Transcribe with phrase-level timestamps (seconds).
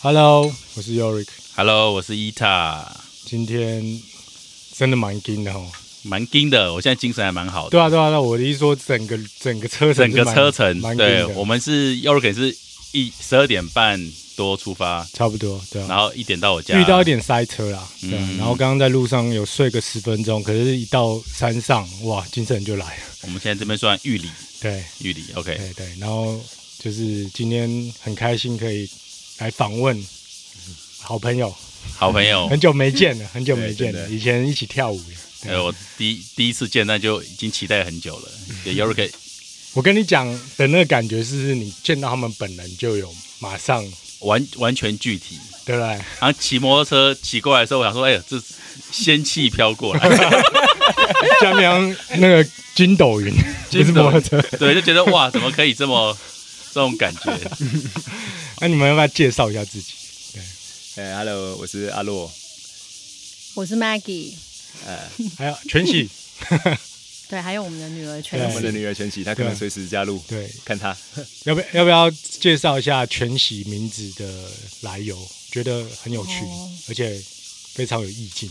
[0.00, 1.26] Hello，我是 Yorick。
[1.56, 2.88] Hello，我是伊塔，
[3.24, 4.00] 今天
[4.76, 5.66] 真的蛮惊的哦。
[6.02, 7.70] 蛮惊的，我现在精神还蛮好的。
[7.70, 12.56] 对啊，对啊，那我的意思说，整个整个车程整个车程，蛮对我们是 y o r k 是
[12.92, 14.00] 一十二点半
[14.36, 15.86] 多出发，差不多，对啊。
[15.88, 23.02] 然后一点到我家，遇到一点塞车啦，对啊、嗯然后刚刚在路上有睡个十分钟，可是一到山上，哇，精神就来了。
[23.22, 24.30] 我们现在这边算玉里，
[24.60, 26.40] 对，玉里，OK，对对，然后
[26.78, 28.88] 就是今天很开心可以
[29.38, 30.04] 来访问
[31.00, 31.54] 好朋友，
[31.96, 35.50] 好朋友， 很久没见了， 很久没见了，以前一起跳舞的。
[35.50, 38.28] 呃，我第一第一次见，那就已经期待很久了。
[38.64, 39.10] 给 y o r k
[39.74, 43.84] 我跟你讲的那个感觉是，你见到他们本人就有马上，
[44.20, 45.88] 完完全具体，对不对？
[46.18, 48.42] 然后骑摩托车骑过来的时候，我想说，哎呀，这
[48.90, 50.16] 仙气飘过来，
[51.40, 52.44] 下面那个
[52.74, 53.32] 筋斗云，
[53.70, 54.42] 不是摩托车。
[54.58, 56.16] 对，就觉得哇，怎么可以这么
[56.72, 57.38] 这种感觉？
[58.60, 59.92] 那你们要不要介绍一下自己？
[60.96, 62.30] 哎、h e l l o 我是阿洛。
[63.54, 64.32] 我是 Maggie，
[65.36, 66.08] 还有全喜，
[67.28, 70.96] 对，还有我们的女儿全喜我们的女儿全喜，她可能随时加入，对，看她。
[71.44, 75.16] 要不要不要介绍一下全喜名字的来由？
[75.50, 77.20] 觉得很有趣，哦而且
[77.74, 78.50] 非常有意境。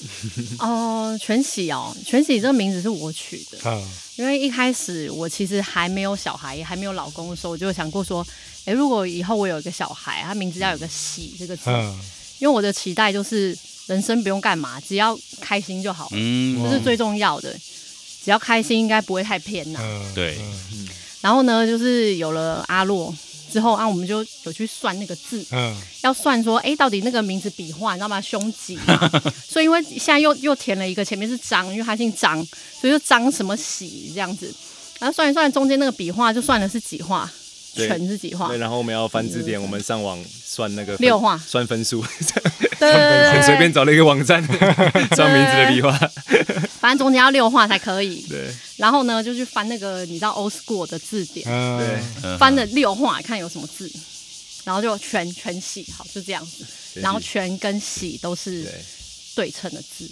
[0.58, 3.82] 哦，全喜哦，全喜这个名字是我取的，啊，
[4.16, 8.26] 因为一开始我其实还没有小孩，也还没有老公的时候，我就想过说，
[8.64, 11.98] 诶，如果以后我有一个小孩，他名字要有个喜这个字，嗯，
[12.38, 17.54] 因为我的期待就是人生不用干嘛，只要开心就好，嗯，这是最重要的。
[18.24, 20.36] 只要开心，应该不会太偏呐、嗯，对
[20.72, 20.88] 嗯
[21.20, 23.14] 然后呢，就是有了阿洛
[23.50, 28.20] 之后啊，我们就有去算那个字，嗯，要算说，哎，到底那个名字笔画，你知道吗？
[28.20, 29.10] 凶吉嘛，
[29.48, 32.44] 所以因为现在又又填了一个，前面是张，因为他姓张，
[32.80, 34.52] 所以就张什么喜这样子。
[34.98, 37.30] 然后算一算，中间那个笔画就算的是几画，
[37.74, 38.48] 全是几画？
[38.48, 41.36] 对，，然后我们要翻字典，我们上网算那个六画。
[41.38, 42.02] 算分数，
[42.78, 44.42] 对很随便找了一个网站，
[45.16, 45.92] 叫名字的笔画。
[46.80, 48.24] 反正中间要六画才可以。
[48.28, 48.48] 对。
[48.76, 52.38] 然后呢，就去翻那个你知道 old school 的字典，嗯，对，嗯。
[52.38, 53.90] 翻了六画，看有什么字，
[54.64, 56.64] 然后就全全喜，好就这样子。
[57.00, 58.72] 然后全跟喜都是对。
[59.36, 60.10] 对称的字，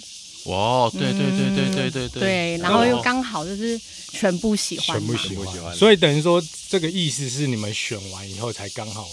[0.51, 3.01] 哇，对对对对对对对，对，然后又哦。
[3.03, 3.81] 刚好就是
[4.13, 5.75] 全部喜欢嘛，全部喜欢，全部喜欢。
[5.75, 9.09] 所以等于说这个意思是你们选完以后才刚好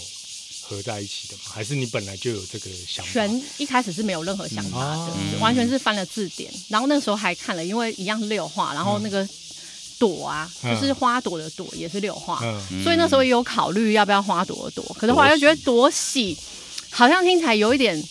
[0.62, 1.42] 合在一起的吗？
[1.52, 3.12] 还是你本来就有这个想法？
[3.12, 9.28] 全一开始是没有任何想法的，嗯完全是翻了字典，然后那个时候还看了，因为一样是六画，然后那个
[9.98, 16.36] 朵啊，嗯就是花朵的朵也是六画，嗯，所以那时候也有考虑要不要花朵的朵，可是后来又觉得朵喜
[16.90, 18.02] 好像听起来有一点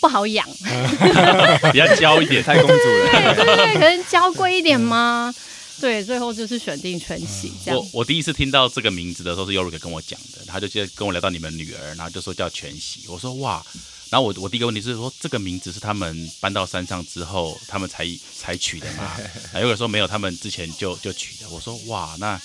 [0.00, 0.48] 不好养，
[1.72, 3.34] 比较娇一点，太公主了。
[3.36, 5.32] 对对对，可能娇贵一点吗？
[5.80, 7.88] 对，最后就是选定全喜我。
[7.92, 13.64] 我第一次听到这个名字的时候是 Yorik 跟我讲的，他就接跟我聊到你们女儿，然后就说叫全喜，我说哇，
[14.10, 18.06] 然后我我第一个问题是说这个名字是他们搬到山上之后他们才
[18.38, 19.18] 才取的吗？
[19.52, 21.48] 然后 Yorik 说没有，他们之前就就取的。
[21.50, 22.40] 我说哇，那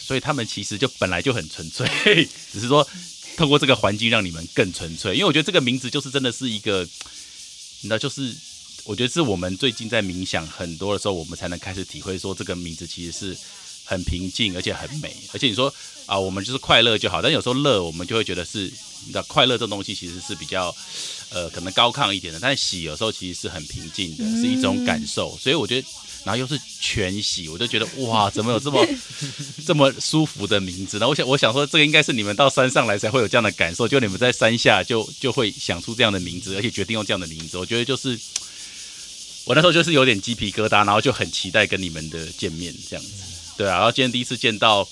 [0.00, 1.86] 所以他们其实就本来就很纯粹，
[2.52, 2.86] 只是说
[3.36, 6.88] 透过这个环境让你们更纯粹，因为我觉得这个名字就是真的是一个，
[7.82, 8.34] 那就是。
[8.84, 13.36] 我觉得是我们最近在冥想很多的时候，我们才能开始体会说这个名字其实是
[13.84, 15.16] 很平静，而且很美。
[15.32, 15.72] 而且你说
[16.04, 18.64] 啊，我们就是快乐就好，但有时候乐，我们就会觉得是，
[19.06, 20.74] 你知道，快乐这东西其实是比较
[21.30, 25.34] 呃可能高亢一点的，但是喜有时候其实是很平静的，是一种感受。
[25.40, 25.88] 所以我觉得，
[26.24, 28.86] 然后又是全喜，我就觉得哇，怎么有这么
[29.66, 31.08] 这么舒服的名字呢？
[31.08, 37.56] 我想，我想说，这个应该是你们到山上来才会有这样的感受，就你们在山下就就会想出这样的名字，而且决定用这样的名字。
[37.56, 38.20] 我觉得就是。
[39.44, 43.10] 我那时候就是有点鸡皮疙瘩，然后就很期待跟你们的见面这样子，
[43.58, 44.88] 对啊，然后今天第一次见到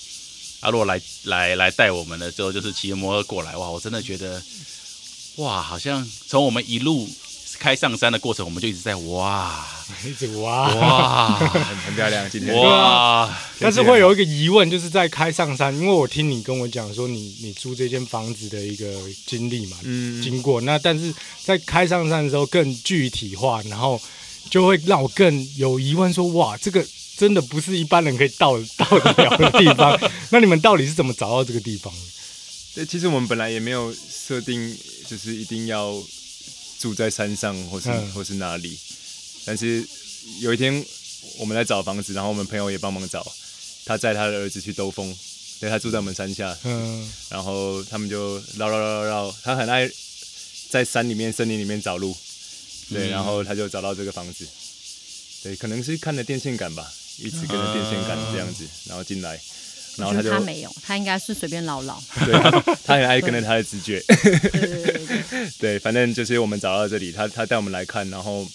[0.59, 4.41] 阿洛来来来带我们的时候，就是骑着摩托过来，哇，我真的觉得，
[5.37, 7.09] 哇，好像从我们一路
[7.59, 9.65] 开上山的过程，我们就一直在哇
[10.05, 10.69] 一直哇。
[10.75, 18.85] 哇很很漂亮，今天哇，但是会有一个疑问，就是在开上山，因为我听你跟我讲说你你租这间房子的一个
[19.25, 20.61] 经历嘛，嗯经过。
[20.61, 21.13] 那但是
[21.43, 23.99] 在开上山的时候更具体化，然后
[24.49, 26.85] 就会让我更有疑问说，哇，这个
[27.17, 29.99] 真的不是一般人可以到到得了的地方。
[30.31, 31.99] 那你们到底是怎么找到这个地方的？
[32.75, 36.01] 对，其实我们本来也没有设定，就是一定要
[36.79, 38.77] 住在山上或是、嗯或是哪里。
[39.45, 39.85] 但是
[40.39, 40.83] 有一天
[41.37, 43.25] 我们来找房子，然后我们朋友也帮忙找，
[43.85, 45.15] 他载他的儿子去兜风，
[45.59, 49.89] 对他住在我们山下，嗯然后他们就绕绕绕绕绕，他很爱
[50.69, 52.17] 在山里面、森林里面找路，
[52.93, 53.09] 对，嗯。
[53.09, 54.47] 然后他就找到这个房子，
[55.43, 59.39] 对，可能是看了电线杆吧，一直跟着电线杆这样子，然后进来，
[59.97, 62.01] 然后他就他没有，他应该是随便唠唠。
[62.25, 62.51] 对他
[62.85, 65.05] 他很爱跟着他的直觉， 对对对对。
[65.05, 68.47] 对，对，反正就是我们找到这里，他他带我们来看，然后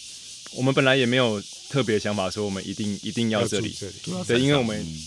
[0.53, 5.03] 我们本来也没有特别想法说我们一定一定要这里，这里，对，因为我们嗯。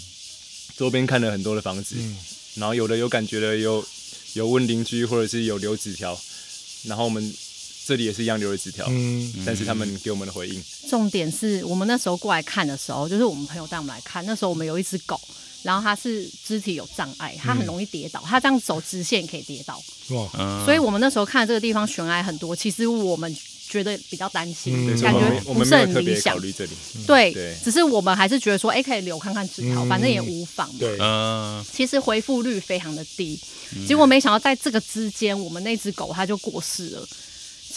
[0.77, 2.17] 周边看了很多的房子，嗯。
[2.55, 3.85] 然后有的有感觉的，有
[4.33, 6.19] 有问邻居或者是有留纸条，
[6.83, 7.33] 然后我们
[7.85, 15.19] 这里也是一样留了纸条，嗯，但是他们给我们的回应，重点是我们那时候过来看的时候，就是我们朋友带我们来看，那时候我们有一只狗，
[15.63, 20.63] 然后它是肢体有障碍，它很容易跌倒，它这样走直线可以跌倒，哇，嗯。
[20.65, 23.35] 所以我们那时候看这个地方悬崖很多，其实我们
[23.67, 26.39] 觉得比较担心，感觉我们我不是很理想考。
[26.39, 26.71] 虑这里，
[27.07, 27.55] 对，对。
[27.63, 29.89] 只是我们还是觉得说，哎，可以留看看纸条，嗯。
[29.89, 30.75] 反正也无妨嘛。
[30.79, 33.39] 对，嗯，其实回复率非常的低，
[33.87, 37.07] 结果没想到在这个之间，我们那只狗它就过世了，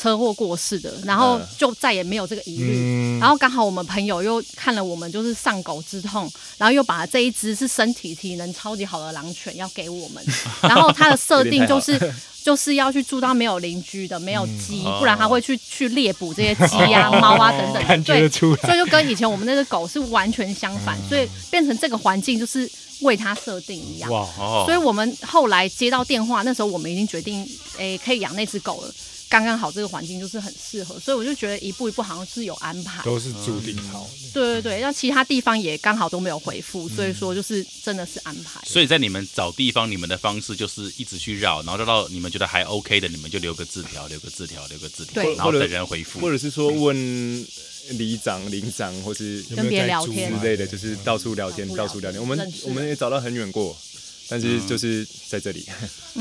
[0.05, 2.75] 车祸过世的，然后嗯就再也没有这个疑虑。
[2.77, 10.23] 嗯然后刚好我们朋友又看了我们就是丧狗之痛，然后又把这一只是身体体能超级好的狼犬要给我们，
[10.61, 11.99] 然后它的设定就是
[12.43, 17.83] 就是要去住到没有邻居的、没有鸡，哦不然它会去去猎捕这些鸡啊、猫啊等等。
[17.89, 22.71] 感觉对得，出来，所以就跟以前我们那只狗是完全相反，所以变成这个环境就是
[23.01, 24.11] 为它设定一样。
[24.11, 27.49] 哇，哦，所以我们后来接到电话，那时候我们已经决定，
[27.79, 28.93] 诶，可以养那只狗了。
[29.35, 33.03] 刚刚好这个环境就是很适合，所以我就觉得一步一步好像是有安排。
[33.03, 38.61] 都是注定好的，对对对，那其他地方也刚好都没有回复，所以说就是真的是安排。
[38.65, 46.31] 所以在你们找地方，你们的方式就是一直去绕，然后绕到你们觉得还 OK 的，你们就留个字条，留个字条，留个字条，对然后等人回复或。
[46.31, 46.95] 者是说问
[47.91, 52.21] 里长、邻长或是有没有跟别人在租聊天啊之类的，就是到处聊天，到处聊天。
[52.21, 53.77] 我们我们也找到很远过，
[54.29, 55.67] 但是就是在这里。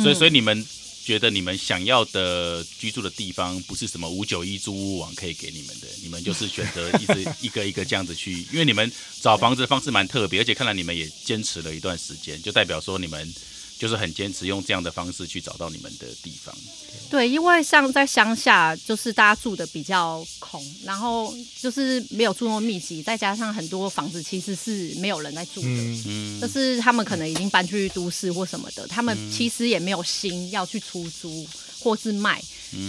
[0.02, 0.66] 所以，所以你们
[1.04, 8.90] 觉得你们想要的居住的地方，不是什么五九一租屋网可以给你们的，你们就是选择一直一个一个这样子去，因为你们
[9.20, 13.34] 找房子的方式蛮特别，而且看来你们也坚持了一段时间，就代表说你们
[13.84, 16.56] 就是很坚持用这样的方式去找到你们的地方。
[17.10, 25.68] 对，因为像在乡下，就是大家住的比较空，然后就是没有住那么密集，再加上很多房子其实是没有人在住的。
[25.68, 31.46] 嗯，嗯就，是他们可能已经搬去都市或什么的，他们其实也没有心要去出租
[31.78, 32.42] 或是卖，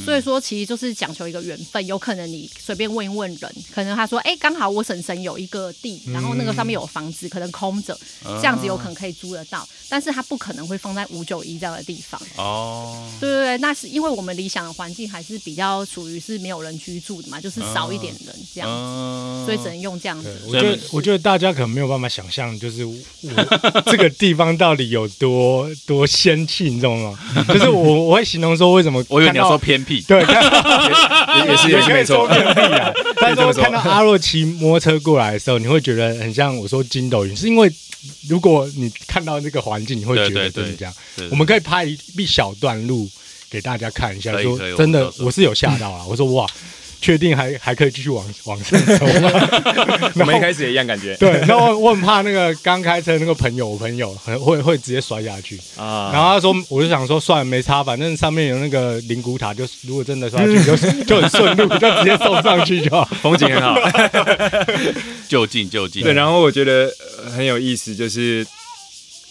[0.04, 1.84] 所以说其实就是讲求一个缘分。
[1.86, 7.98] 有可能你随便问一问人，可能他说，哎、刚好我婶婶有一个地，然后那个上面有房子，可能空着，
[8.40, 12.20] 这样子有可能可以租得到，但是他不可能会放在五九一这样的地方。
[12.36, 20.40] 哦，对对对，那是因为我们理想的环境还是比较属于是没有人居住的嘛，就是少一点人这样，嗯，所以只能用这样子，。
[20.46, 22.94] 我觉得我觉得大家可能没有办法想象，就是我
[23.86, 27.18] 这个地方到底有多多仙气，你知道吗？
[27.48, 30.20] 就是我我会形容说，为什么我以为你要看到说偏僻，对，
[31.40, 32.28] 也也 是也是没错。
[32.28, 32.92] 偏僻啊。
[33.16, 37.72] 但是我看到阿若骑摩托车过来的时候，你会觉得很像我说筋斗云，是因为
[38.28, 40.92] 如果你看到那个环境，你会觉得真的这样。
[41.30, 43.08] 我们可以拍一一小段路
[43.48, 46.04] 给大家看一下，说真的我是有吓到啊。
[46.06, 46.46] 我说哇，
[47.04, 49.30] 确定还还可以继续往往上走吗？
[50.16, 51.14] 我们一开始也一样感觉。
[51.16, 55.60] 对，然后我我很怕那个刚开车那个朋友，我朋友很会会直接摔下去。
[55.76, 60.64] 啊，然后他说，我就想说，算了，没差，反正上面有那个灵骨塔，就如果真的摔下去，
[61.04, 63.04] 就就很顺路，就直接送上去就好。
[63.20, 63.76] 风景很好。
[65.28, 66.02] 就近就近。
[66.02, 66.90] 对，然后我觉得
[67.22, 68.46] 呃很有意思，就是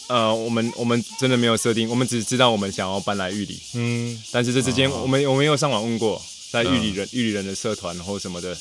[0.10, 6.22] 呃，我们我们真的没有设定，我们只知道我们想要搬来玉里，嗯，但是这之间哦我们我们有上网问过，
[6.54, 8.56] 在玉里人玉里人的社团或什么的。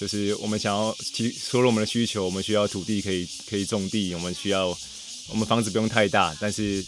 [0.00, 4.68] 就是我们想要提说了我们的需求，我们需要土地可以可以种地，我们需要
[5.28, 6.84] 我们房子不用太大，但是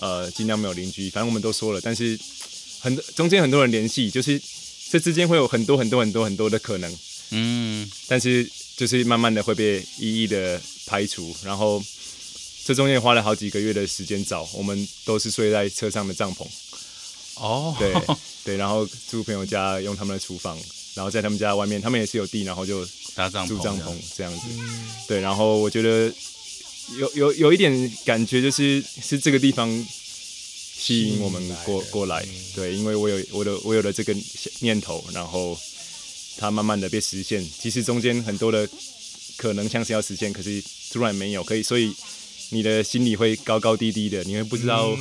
[0.00, 2.18] 呃尽量没有邻居，反正我们都说了，但是
[2.80, 4.40] 很中间很多人联系，就是
[4.88, 6.98] 这之间会有很多很多很多很多的可能，
[7.32, 11.84] 嗯，但是就是慢慢的会被一一的排除，然后
[12.64, 16.46] 这中间花了好几个月的时间找，我们都是睡在车上的帐篷，
[17.36, 17.92] 哦，对
[18.44, 20.58] 对，然后住朋友家用他们的厨房，
[20.94, 24.46] 然后在他们家外面，他们也是有地，然后就搭帐篷，住帐篷这样子，
[25.08, 26.12] 对，然后我觉得
[26.98, 29.68] 有有有一点感觉，就是是这个地方
[30.76, 34.14] 吸引我们过过来，对，因为我有我的我有了这个
[34.60, 35.58] 念头，然后
[36.36, 37.44] 它慢慢的被实现。
[37.60, 38.68] 其实中间很多的
[39.36, 40.62] 可能像是要实现，可是
[40.92, 41.92] 突然没有，可以，所以
[42.50, 44.96] 你的心里会高高低低的，你会不知道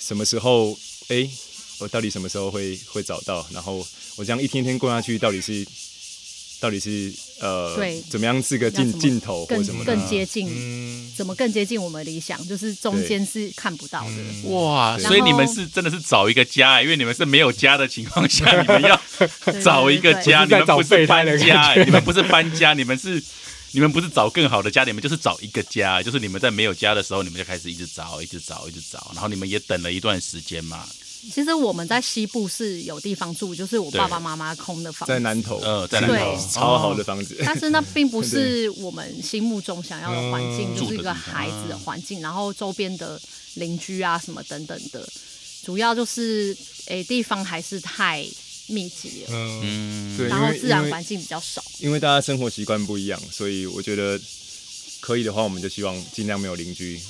[0.00, 1.28] 什么时候，哎、
[1.78, 3.46] 我到底什么时候会会找到？
[3.52, 5.66] 然后我这样一天天过下去，到底是
[6.58, 9.94] 到底是呃，对怎么样是个尽尽头或更什么的？
[9.94, 12.42] 更接近，嗯，怎么更接近我们理想？
[12.48, 14.10] 就是中间是看不到的。
[14.10, 18.98] 嗯哇，所以你们是真的是找一个家、因为你们是没有家的情况下，你们要
[19.62, 23.22] 找一个家，你们不是备胎的搬家、你们不是搬家，你们是
[23.72, 30.86] 你们不是找更好的家，你们就是找一个家，就是你们在没有家的时候，你们就开始一直找，一直找，一直找，然后你们也等了一段时间嘛。
[31.32, 43.20] 其实我们在西部是有地方住，就是我爸爸妈妈空的房子，在南头，呃，在南对头，超好的房子， 但是那并不是我们心目中想要的环境，嗯就是一个孩子的环境，然后周边的
[43.54, 45.06] 邻居啊什么等等的，
[45.64, 46.56] 主要就是
[46.86, 48.24] 诶地方还是太
[48.68, 51.62] 密集了，嗯，然后自然环境比较少。
[51.78, 54.20] 因为大家生活习惯不一样，所以我觉得
[55.00, 57.00] 可以的话，我们就希望尽量没有邻居，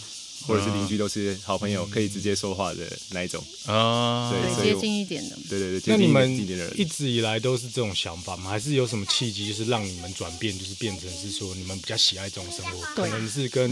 [0.46, 3.42] 或者是邻居都是好朋友，可以直接说话的那一种。
[3.66, 5.36] 啊，对接近一点的。
[5.48, 8.50] 对对对，接近一那你们点一点的人一直以来都是这种想法吗？
[8.50, 13.70] 还是有什么契机，就是让你们转变，就是变成是说你们比较喜爱这种生活，可能是跟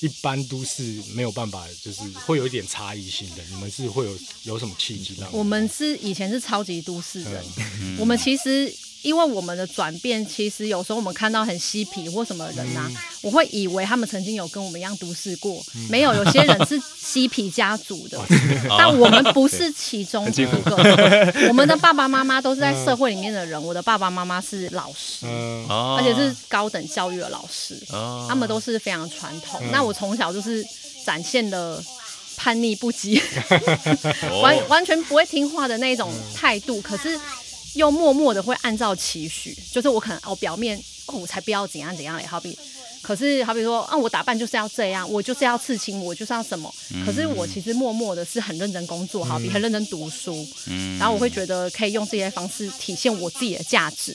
[0.00, 0.82] 一般都市
[1.14, 3.42] 没有办法，就是会有一点差异性的。
[3.50, 7.44] 你们是会有有什么契机让我们是以前是超级都市人，
[7.80, 12.96] 嗯我们其实因为我们的转变，其实有时候我们看到很嬉皮或什么人呐、嗯。
[13.22, 18.18] 我会以为他们曾经有跟我们一样都市过，没有，有些人是嬉皮家族的，
[18.78, 20.58] 但我们不是其中一个。
[21.48, 25.26] 我们的爸爸妈妈都是在社会里面的人，我的爸爸妈妈是老师，
[25.68, 29.60] 而且是高等教育的老师，哦，他们都是非常传统。
[29.62, 29.70] 嗯。
[29.72, 30.64] 那我从小就是
[31.04, 31.82] 展现了
[32.36, 33.20] 叛逆不羁。
[34.30, 37.18] 哦 完完全不会听话的那种态度，可是
[37.74, 42.58] 又默默的会按照期许，就是我可能哦表面哦我才不要怎样怎样嘞，好比。
[43.00, 46.72] 可是，好比说，啊，我打扮就是要这样，我就是要刺青，我就是要什么。
[47.06, 50.46] 可是我其实默默的是很认真工作，好比很认真读书，
[50.98, 54.14] 然后我会觉得可以用这些方式体现我自己的价值。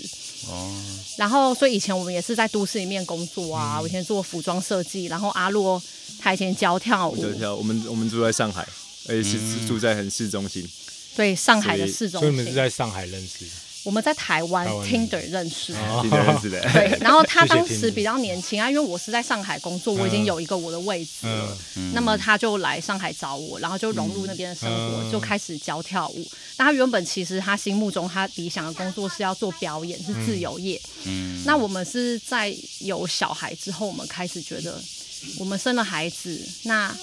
[0.50, 0.70] 哦，
[1.18, 5.82] 然后，所以以前我们也是在都市里面工作啊，我以前做服装设计，然后阿洛
[6.20, 8.68] 他以前教跳舞，教跳我们我们住在上海，
[9.08, 10.70] 而且是住在很市中心。
[11.16, 13.52] 对上海的所以市中所以你们是，在上海认识的，
[13.84, 15.80] 我们在台湾 Tinder 认识的。
[16.02, 21.58] 听得认识的，对， 然后他当时比较年轻啊，因为我是在上海工作，我已经有一个我的位置了。
[21.76, 21.92] 嗯。
[21.94, 25.12] 那么他就来上海找我，然后就融入那边的生活，嗯。
[25.12, 26.26] 就开始教跳舞。
[26.58, 30.82] 那他原本其实他心目中他理想的工作是要做表演，是自由业。
[31.04, 34.82] 嗯，那我们是在有小孩之后，我们开始觉得，
[35.40, 36.96] 我们生了孩子，那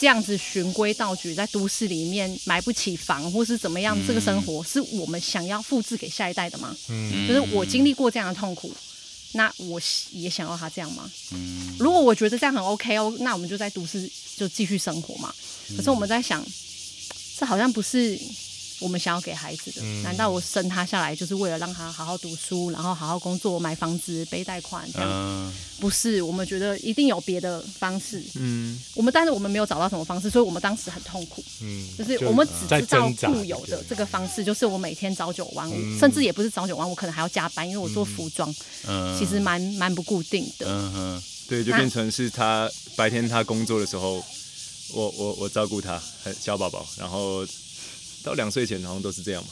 [0.00, 6.74] 这样子循规蹈矩，在都市里面买不起房或是怎么样，这个生活是我们想要复制给下一代的吗？
[6.88, 8.74] 嗯就是我经历过这样的痛苦，
[9.32, 9.78] 那我
[10.12, 11.10] 也想要他这样吗？
[11.32, 15.34] 嗯如果我觉得这样很 OK 哦，那我们就在都市就继续生活嘛。
[15.76, 16.42] 可是我们在想，
[17.36, 18.18] 这好像不是
[18.80, 19.82] 我们想要给孩子的。
[20.02, 25.08] 难道我生他下来就是为了让他好好读书，然后好好工作、买房子、背贷款这样？
[25.10, 28.22] 嗯，不是，我们觉得一定有别的方式。
[28.34, 31.44] 嗯，我们但是我们没有找到什么方式，所以我们当时很痛苦。
[31.62, 38.52] 嗯，就是我们只在知道固有的这个方式，就是我每天朝九晚五，甚至也不是朝九晚五，可能还要加班，因为我做服装，
[38.86, 40.66] 嗯其实蛮蛮不固定的。
[40.66, 44.24] 嗯哼，对，就变成是他白天他工作的时候，
[44.92, 47.46] 我我我照顾他，很小宝宝，然后
[48.22, 49.48] 到两岁前好像都是这样嘛。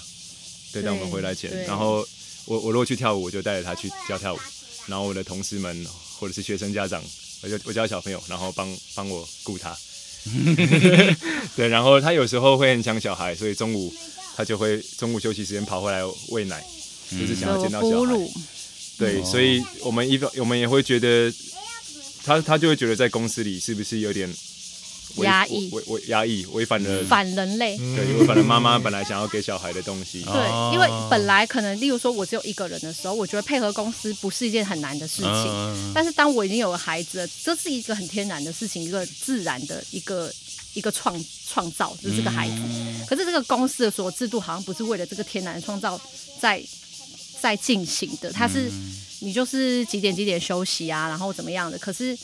[0.73, 2.07] 对，对在我们回来前，然后
[2.45, 4.39] 我我如果去跳舞，我就带着他去教跳舞，
[4.87, 5.87] 然后我的同事们
[6.19, 7.03] 或者是学生家长，
[7.43, 9.77] 我就我教小朋友，然后帮帮我顾他。
[11.57, 13.95] 对，然后他有时候会很想小孩，所以中午
[14.37, 16.63] 他就会中午休息时间跑回来喂奶，
[17.11, 18.15] 就是想要就见到小孩。
[18.99, 21.33] 对，所以我们一方我们也会觉得，
[22.25, 24.35] 他他就会觉得在公司里是不是有点违
[25.17, 27.77] 压抑违违压抑，违反了反人类。
[27.77, 30.23] 对，违反了妈妈本来想要给小孩的东西。
[30.23, 35.47] 对，哦因为本来可能，例如说，我只有一个人的时候，我觉得配合公司不是一件很难的事情。
[35.49, 40.33] 嗯但是当我已经有了孩子了，这是一个很天然的事情，一个自然的一个
[40.75, 42.57] 一个创创造，就是这个孩子。
[43.07, 46.01] 可是这个公司的所有制度好像不是为了这个天然的创造
[46.41, 46.63] 在
[47.41, 48.71] 在进行的，它是
[49.21, 51.79] 你就是几点几点休息啊，然后怎么样的。
[51.79, 52.17] 可是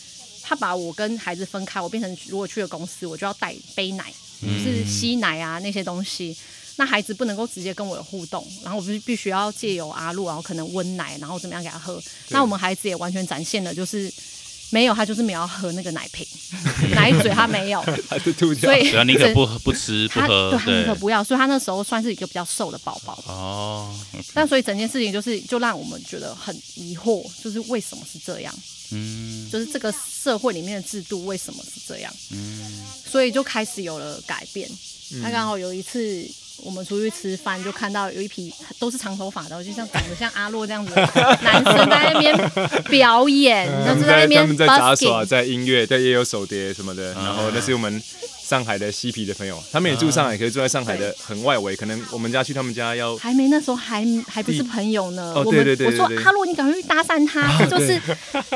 [0.46, 6.36] 他把我跟孩子分开，我变成如果去了公司，我就要带杯奶，就是吸奶啊那些东西。
[6.76, 12.02] 那孩子不能够直接跟我有互动，然后我必必须要借由阿露，然后可能温奶，然后怎么样给他喝。
[12.30, 14.12] 那我们孩子也完全展现了，就是
[14.70, 16.26] 没有他就是没有要喝那个奶瓶，
[16.94, 18.76] 奶嘴他没有，他就吐掉所。
[18.76, 23.22] 以对啊，宁可不喝不吃不他喝对，他宁可，不要，所以他那时候算是一个比较瘦的宝宝。
[23.26, 23.94] 哦，
[24.32, 28.54] 但所以整件事情就是就让我们觉得很疑惑，就是为什么是这样？
[28.90, 32.12] 嗯就是这个社会里面的制度为什么是这样？
[32.30, 34.68] 嗯所以就开始有了改变。
[35.22, 36.28] 他刚好有一次
[36.62, 41.02] 我们出去吃饭，就看到有一批都是长头发的，就像长得像阿洛这样子的
[41.42, 42.50] 男生在那边
[42.84, 47.12] 表演，然后就是在那边在他们在杂耍，在音乐，对，也有手碟什么的。
[47.14, 48.02] 然后那是我们
[48.46, 55.32] 上海的嬉皮的朋友，他们也住上海，可是住在上海的很外围，可能我们家去他们家要还没那时候还还不是朋友呢。
[55.34, 57.98] 哦我们对对对对对我说哈洛，你赶快去搭讪他，他就是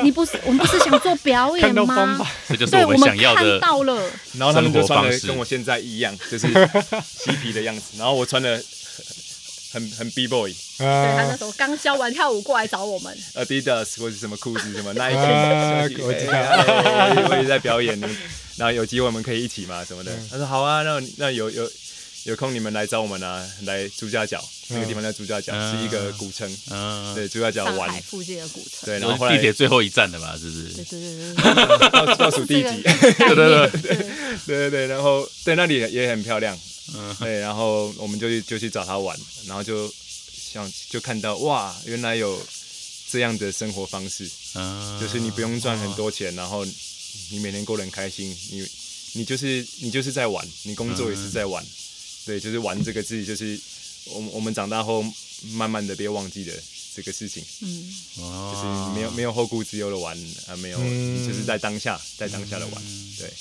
[0.03, 3.59] 你不是我们不是想做表演吗 法？，这就是对，我们看想要的。
[3.59, 6.47] 到了，然后他们就穿的生活方式跟我现在一样，就是
[7.03, 8.63] 嬉皮的样子，然后我穿的
[9.73, 10.53] 很很 B boy。
[10.77, 17.99] 对他那啊时候刚教完跳舞过来找我们， Adidas 或者什么裤子什么 Nike，我知道哎我也我也在表演，
[18.59, 20.13] 然后有机会我们可以一起嘛什么的。
[20.13, 20.27] 嗯。
[20.29, 21.71] 他说好啊，那那有有
[22.25, 25.79] 有空你们来找我们啊，来朱家角那个地方叫朱家角，嗯。
[25.79, 28.81] 是一个古城，嗯，对，朱家角玩上海，附近的古城。
[28.83, 30.63] 对，然然后后来地铁最后一站的吧，是不是？
[30.73, 32.81] 对对对对对，倒倒数第这几？
[32.83, 33.95] 个概念对
[34.45, 36.59] 对对对，然后对那里也很漂亮，
[36.93, 37.15] 嗯。
[37.19, 39.91] 对，然后我们就去就去找他玩，然后就
[40.51, 42.37] 想就看到哇，原来有
[43.09, 46.65] 这样的生活方式，嗯，就是你不用赚很多钱，然后
[47.31, 48.67] 你每天过得很开心，你
[49.13, 51.65] 你就是你就是在玩，你工作也是在玩，
[52.25, 53.59] 对，就是玩这个字，就是
[54.05, 55.03] 我们我们长大后
[55.53, 56.53] 慢慢的别忘记的
[56.95, 61.27] 这个事情，嗯，哦，就是没有没有后顾之忧的玩啊，没有，嗯。
[61.27, 62.83] 就是在当下，在当下的玩，
[63.17, 63.31] 对，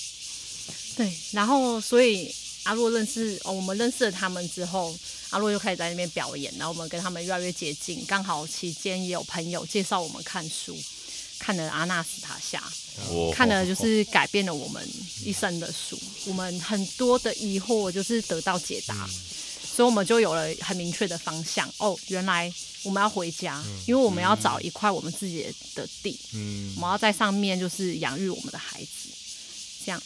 [0.97, 1.13] 对。
[1.33, 2.33] 然后所以
[2.65, 4.95] 阿洛认识哦，我们认识了他们之后，
[5.31, 8.05] 阿洛就开始在那边表演，然后我们跟他们越来越接近。
[8.07, 10.77] 刚好期间也有朋友介绍我们看书，
[11.39, 12.59] 看了《阿纳斯塔夏》。
[13.11, 14.85] 我看了就是改变了我们
[15.25, 19.09] 一生的书，我们很多的疑惑就是得到解答，
[19.63, 21.73] 所以我们就有了很明确的方向。
[21.79, 22.53] 哦，原来
[22.83, 29.09] 我们要回家，因为我们要找一块我们自己的地，嗯我们要在上面就是养育我们的孩子，
[29.87, 30.03] 这样，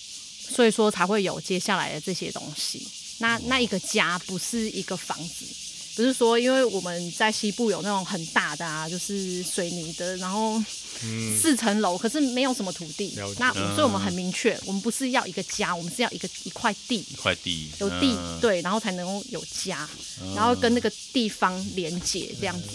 [0.55, 2.87] 所以说才会有接下来的这些东西。
[3.19, 5.47] 那那一个家不是一个房子，
[5.95, 10.63] 不是说因为我们在西部有那种很大的啊，就是水泥的，然后
[11.05, 13.37] 嗯四层楼，可是没有什么土地了解。
[13.39, 19.89] 那嗯所以我们很明确，我们不是要一个家，我们是要一个一块地，一块地，有地、嗯，对，然后才能够有家，
[20.35, 22.69] 然后跟那个地方连接这样子。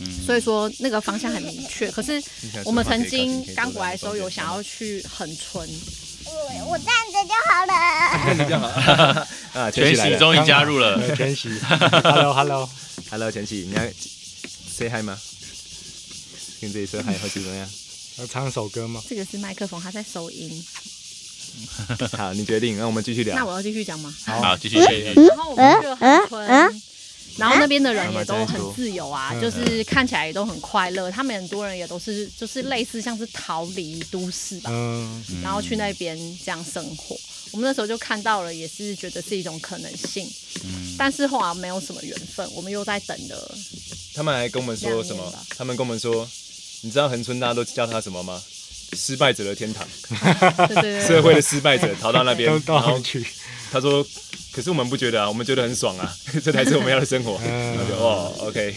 [0.00, 1.88] 嗯所以说那个方向很明确。
[1.88, 2.20] 可是
[2.64, 5.68] 我们曾经刚回来的时候有想要要去恒春，
[6.34, 7.72] 我我站着就好了。
[8.24, 8.66] 看着就好
[9.60, 13.82] 啊，全喜终于加入了，呃全息，Hello Hello，，Hello 全喜，你要
[14.68, 15.16] say hi 吗？
[16.60, 17.68] 跟这一说 hi 会是怎么样？
[18.18, 19.02] 要唱首歌吗？
[19.08, 20.64] 这个是麦克风，它在收音。
[22.18, 23.36] 好，你决定，那我们继续聊。
[23.36, 24.12] 那我要继续讲吗？
[24.26, 26.80] 好，继续继续，然后我们去了恒春，
[27.36, 31.10] 然后那边的人也都很自由啊，嗯就是看起来也都很快乐。
[31.10, 37.16] 他们很多人也都是就是类似像是逃离都市吧，嗯，然后去那边这样生活。
[37.52, 40.28] 我们那时候就看到了，也是觉得是一种可能性，
[40.64, 43.54] 嗯但是后来没有什么缘分，我们又在等了。
[44.14, 45.32] 他们还跟我们说什么？
[45.56, 46.28] 他们跟我们说，
[46.82, 48.42] 你知道恒春大家都叫他什么吗？
[48.96, 49.84] 失败者的天堂，
[50.68, 53.26] 对对对社会的失败者逃到那边，然后去，
[53.74, 54.06] 他说，
[54.52, 57.40] 可是我们不觉得啊，我们觉得很爽啊， 这才是我们要的生活。
[57.44, 58.72] 嗯然后就哦，OK，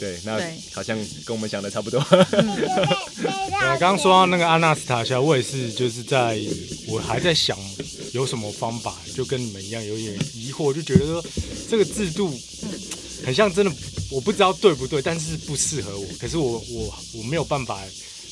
[0.00, 0.40] 对，那
[0.72, 2.00] 好像跟我们想的差不多。
[2.10, 2.26] 我，
[3.78, 6.36] 刚刚说到那个阿纳斯塔夏，我也是，就是在
[6.88, 7.56] 我还在想
[8.12, 11.24] 有什么方法，就跟你们一样有点疑惑，就觉得说
[11.70, 12.36] 这个制度
[13.24, 13.72] 很像真的，
[14.10, 16.06] 我不知道对不对，但是不适合我。
[16.18, 17.80] 可是我我我没有办法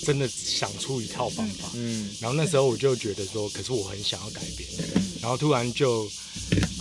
[0.05, 1.71] 真的想出一套方法。
[1.75, 4.69] 嗯，然后那时候我就觉得说，可是我很想要改变，
[5.21, 6.11] 然后突然就，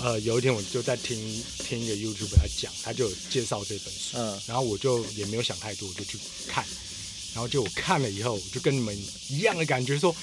[0.01, 1.17] 呃，有一天我就在听
[1.59, 4.39] 听一个 YouTube 他讲，他就介绍这本书，嗯。
[4.47, 6.65] 然后我就也没有想太多，我就去看，
[7.33, 8.97] 然后就我看了以后，我就跟你们
[9.29, 10.15] 一样的感觉说，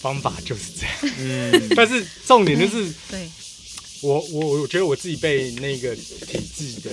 [0.00, 3.28] 方法就是这样，嗯， 但是重点就是对，
[4.00, 6.90] 我我我觉得我自己被那个体制的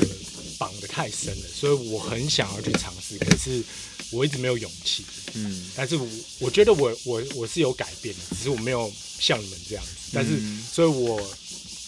[0.58, 3.64] 绑得太深了，所以我很想要去尝试，可是
[4.10, 5.06] 我一直没有勇气。
[5.46, 6.08] 嗯，但是我
[6.40, 9.92] 我觉得我我我是有改变的，只是我没有像你们这样子。
[10.14, 11.22] 但是，嗯所以我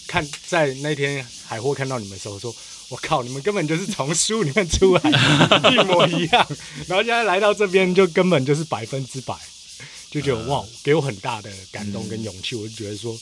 [0.06, 2.54] 看在那天海货看到你们的时候，说
[2.88, 5.00] 我靠，你们根本就是从书里面出来，
[5.72, 6.46] 一模一样。
[6.86, 9.34] 然后现在来到这边，就根本就是百分之百，
[10.10, 12.54] 就觉得哇，给我很大的感动跟勇气。
[12.54, 13.18] 我就觉得说，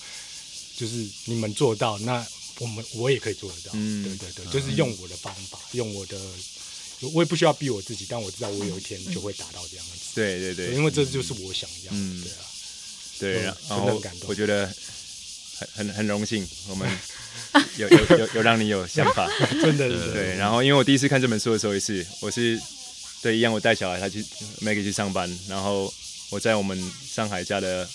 [0.77, 2.27] 就是你们做到，那
[2.59, 3.71] 我们我也可以做得到。
[3.75, 6.19] 嗯对对对，就是用我的方法，用我的。
[7.01, 9.93] 我也不需要逼我自己，但我知道我有一天就会达到这样子。
[10.15, 12.45] 对对对，因为这就是我想要对啊，
[13.19, 14.29] 对，嗯然真的后很感动。
[14.29, 14.67] 我觉得
[15.59, 16.89] 很很很荣幸，我们
[17.79, 19.31] 有有有有让你有想法。
[19.63, 22.61] 真的是对，然后因为我第一次看这本书的时候也是，我是
[23.23, 24.25] 对一样，我带小孩他去
[24.61, 25.93] Maggie 去上班，然后
[26.31, 27.89] 我在我们上海家的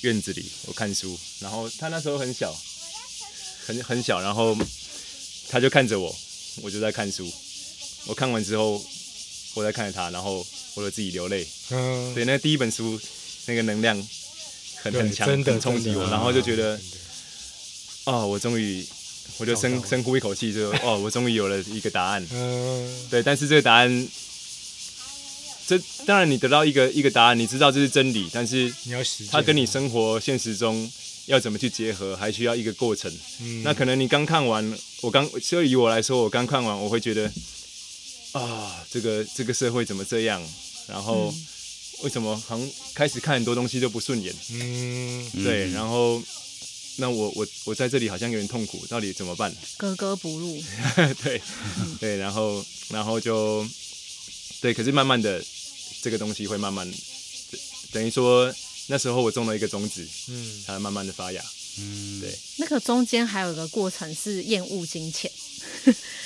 [0.00, 2.56] 院子里我看书，然后他那时候很小，
[3.66, 4.56] 很很小，然后
[5.48, 6.16] 他就看着我，
[6.62, 7.30] 我就在看书，
[8.06, 8.82] 我看完之后
[9.54, 11.46] 我在看着他，然后我就自己流泪。
[11.70, 13.00] 嗯，对，那第一本书
[13.46, 13.96] 那个能量
[14.82, 16.80] 很对很强，真的很冲击我，然后就觉得
[18.04, 18.86] 哦，我终于，
[19.38, 22.26] 我就深深呼一口气，就哦，我终于有了一个答案。
[22.30, 24.08] 嗯，对，但是这个答案，
[25.66, 30.88] 这当然你得到一个一个答案，你知道这是真理，但是你要它跟你生活现实中
[31.26, 33.12] 要怎么去结合，还需要一个过程。
[33.40, 37.28] 嗯那可能你刚看完，我刚就以我来说，我刚看完，我会觉得
[38.38, 40.42] 啊，这个这个社会怎么这样？
[40.88, 41.34] 然后
[42.02, 44.34] 为什么好像开始看很多东西都不顺眼？
[44.50, 46.22] 嗯，对，嗯然后
[46.96, 49.54] 那我我我在这里好像有点痛苦，到底怎么办？
[49.76, 50.62] 格格不入。
[51.24, 51.42] 对
[51.98, 53.66] 对，然后然后就
[54.60, 55.44] 对，可是慢慢的
[56.02, 56.88] 这个东西会慢慢，
[57.92, 58.54] 等于说
[58.86, 61.44] 那时候我种了一个种子，嗯，它慢慢的发芽。
[61.78, 65.30] 嗯对那个中间还有一个过程是厌恶金钱，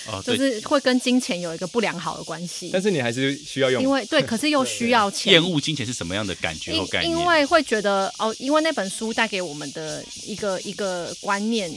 [0.07, 2.81] 哦， 就，是会跟金钱有一个不良好的关系但。
[2.81, 5.33] 是你还是需要用，因为对，可是又需要钱。
[5.33, 7.05] 厌恶金钱是什么样的感觉因念？
[7.11, 11.70] 因为会觉得哦，因为那本书带给我们的一个一个观念，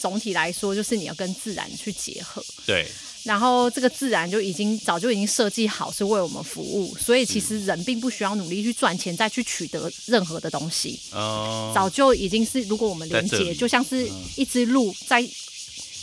[0.00, 2.42] 总体来说就是你要跟自然去结合。
[2.64, 2.86] 对，
[3.24, 15.22] 然后这个自然就已经早就已经设计好是为我们服务，所以其实人并不需要努力去赚钱再去取得任何的东西，哦，早就已经是如果我们连接，就像是一只鹿在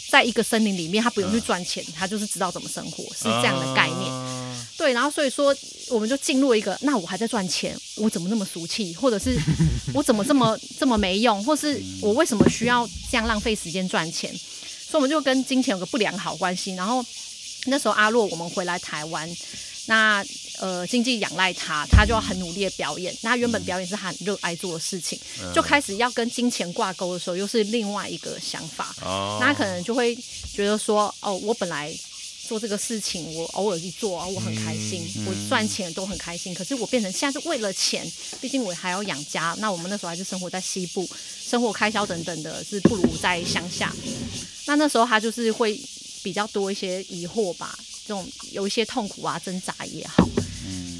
[0.09, 4.11] 在一个森林里面，他不用去赚钱，他就是知道怎么生活，是这样的概念。
[4.11, 4.41] 啊
[4.77, 5.55] 对，然后所以说
[5.89, 9.39] 我们就进入一个，那我还在赚钱，我怎么那么俗气，或者是
[9.93, 14.29] 我怎么这么这么没用，或是我为什么需要这样浪费时间赚钱？
[14.35, 16.75] 所以我们就跟金钱有个不良好关系。
[16.75, 17.03] 然后
[17.67, 19.29] 那时候阿洛我们回来台湾，
[19.85, 20.23] 那
[20.59, 23.15] 呃经济仰赖他，他就要很努力的表演。
[23.21, 25.19] 那原本表演是他很热爱做的事情，
[25.53, 28.95] 就开始要跟金钱挂钩的时候，又是另外一个想法。
[29.01, 30.15] 哦，那可能就会
[30.53, 31.93] 觉得说，哦，我本来
[32.47, 36.53] 做这个事情，我偶尔去做啊，我很开心，我赚钱都很开心。
[36.53, 38.05] 可是我变成现在是为了钱，
[38.39, 39.55] 毕竟我还要养家。
[39.59, 41.09] 那我们那时候还是生活在西部，
[41.43, 43.91] 生活开销等等的，是不如在乡下。
[44.67, 45.79] 那那时候他就是会
[46.23, 50.27] 比较多一些疑惑吧，这种有一些痛苦啊、挣扎也好。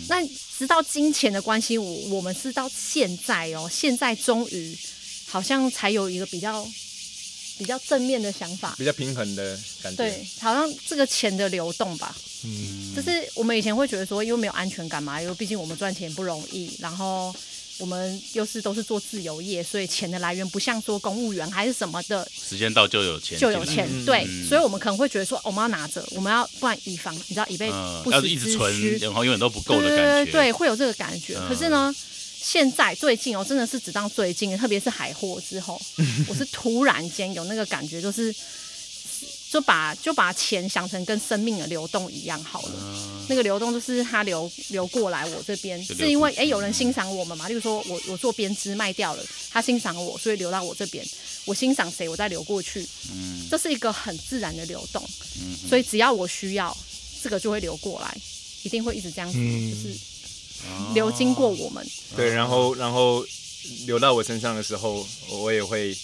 [0.08, 0.26] 那
[0.58, 4.78] 直到金钱的关系，我我们是到现在哦，现在终于
[5.28, 6.68] 好像才有一个比较
[7.58, 8.76] 比较正面的想法。
[8.78, 9.98] 比较平衡的感觉。
[9.98, 17.36] 对，好像这个钱的流动吧，嗯，就是我们以前会觉得说，因为没有安全感嘛，因为毕竟我们赚钱不容易，然后
[17.78, 24.48] 我们又是都是做自由业，所以钱的来源不像说公务员还是什么的时间到就有钱，就有钱，嗯对，嗯。
[24.48, 31.38] 所以我们可能会觉得说，哦我们要拿着，我们要不然以防你知道以备嗯，不时要是一直之存需，，然后永远都不够的对感觉，对对，会有这个感觉。
[31.38, 31.94] 嗯可是呢，
[32.38, 35.82] 现在最近哦，真的是只到最近，特别是海货之后，
[36.28, 38.34] 我是突然间有那个感觉，就是
[39.56, 42.72] 就把就把钱想成跟生命的流动一样好了。
[43.30, 47.48] 那个流动就是它流流过来我这边，是因为哎有人欣赏我们嘛？
[47.48, 51.06] 例如说我我做编织卖掉了，他欣赏我，所以流到我这边。
[51.46, 52.86] 我欣赏谁，我再流过去。
[53.14, 55.02] 嗯这是一个很自然的流动，
[55.40, 56.76] 嗯所以只要我需要，
[57.24, 58.18] 这个就会流过来，
[58.64, 61.88] 一定会一直这样子，嗯就是流经过我们。
[62.14, 63.26] 对，然后然后
[63.86, 65.96] 流到我身上的时候，我也会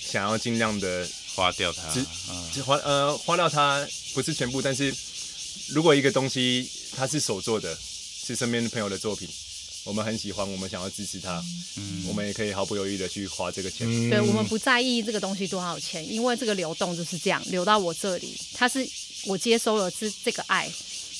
[0.00, 2.04] 想要尽量的花掉它，只
[2.52, 4.94] 只花呃花掉它不是全部，但是
[5.68, 7.76] 如果一个东西它是手做的，
[8.24, 9.28] 是身边朋友的作品，
[9.84, 11.44] 我们很喜欢，我们想要支持它，
[11.76, 13.86] 嗯我们也可以毫不犹豫的去花这个钱。
[13.88, 18.88] 嗯对我们不在意这个东西多少钱，因为这个流动就是这样流到我这里，它是
[19.24, 20.70] 我接收了这这个爱，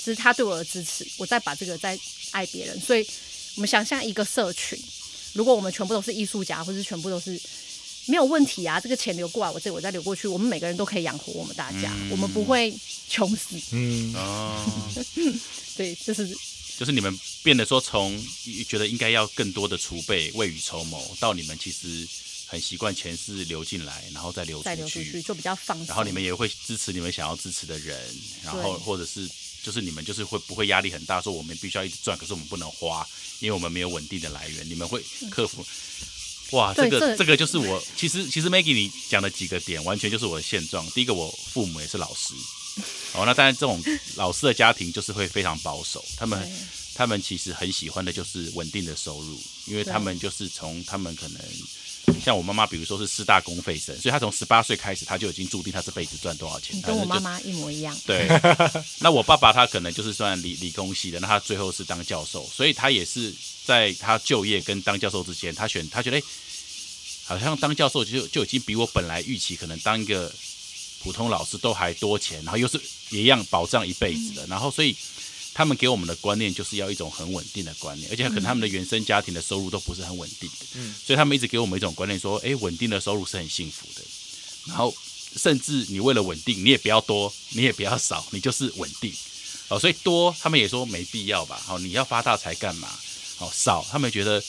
[0.04, 1.98] 是他对我的支持，我再把这个再
[2.30, 2.78] 爱别人。
[2.80, 3.06] 所以
[3.56, 4.78] 我们想象一个社群，
[5.32, 7.40] 如果我们全部都是艺术家，或是全部都是
[8.06, 12.74] 没有问题啊，这个钱流过来，我这里我再流过去，我们每个人都可以养活我们大家，嗯我们不会
[13.08, 13.56] 穷死。
[13.72, 14.92] 嗯，哦，
[15.76, 16.28] 对，就是
[16.76, 18.20] 就是你们变得说从
[18.68, 22.06] 觉得应该要更多的储备未雨绸缪，到你们其实
[22.46, 25.86] 很习惯钱是流进来，然后再流再流出去就比较放松。
[25.86, 27.98] 然后你们也会支持你们想要支持的人，
[28.42, 29.28] 然后或者是
[29.62, 33.06] 就是你们就是会不会压力很大，说我们必须要一直赚，可是我们不能花，
[33.40, 35.64] 因为我们没有稳定的来源，你们会克服。
[36.50, 40.86] 哇，这个这这个就是我，其实其实 Maggie 你讲的几个点，完全就是我的现状。
[40.90, 42.34] 第一个，我父母也是老师，
[43.14, 43.82] 哦，那当然这种
[44.14, 46.52] 老师的家庭就是会非常保守，他们
[46.94, 51.40] 他们其实很喜欢的就是稳定的收入，因为他们就是从他们可能
[52.22, 56.76] 像我妈妈，比如说是四大公费生，所以她从十八岁开始，她就已经注定她这辈子赚多少钱。
[56.76, 57.94] 你跟我妈妈一模一样。
[58.06, 58.26] 对，
[59.00, 66.22] 那我爸爸他可能就是算理理工系的，那他最后是当教授，所以他也是在他就业跟当教授之间，他选他觉得，哎、
[67.24, 70.32] 好像当教授就就已经比我本来预期可能当一个
[71.02, 74.96] 普通老师都还多钱，然后又是也一样保障一辈子的，然后所以
[75.54, 84.02] 他们给我们的观念就是要一种很稳定的观念，而且可能他们的原生家庭的收入都不是很稳定的，嗯所以他们一直给我们一种观念说，哎，稳定的收入是很幸福的。
[84.66, 84.94] 然后
[85.36, 89.12] 甚至你为了稳定，你也不要多，你也不要少，你就是稳定。
[89.68, 91.62] 哦，所以多他们也说没必要吧。
[91.64, 92.88] 好，你要发大财干嘛？
[93.36, 94.42] 好，少他们觉得，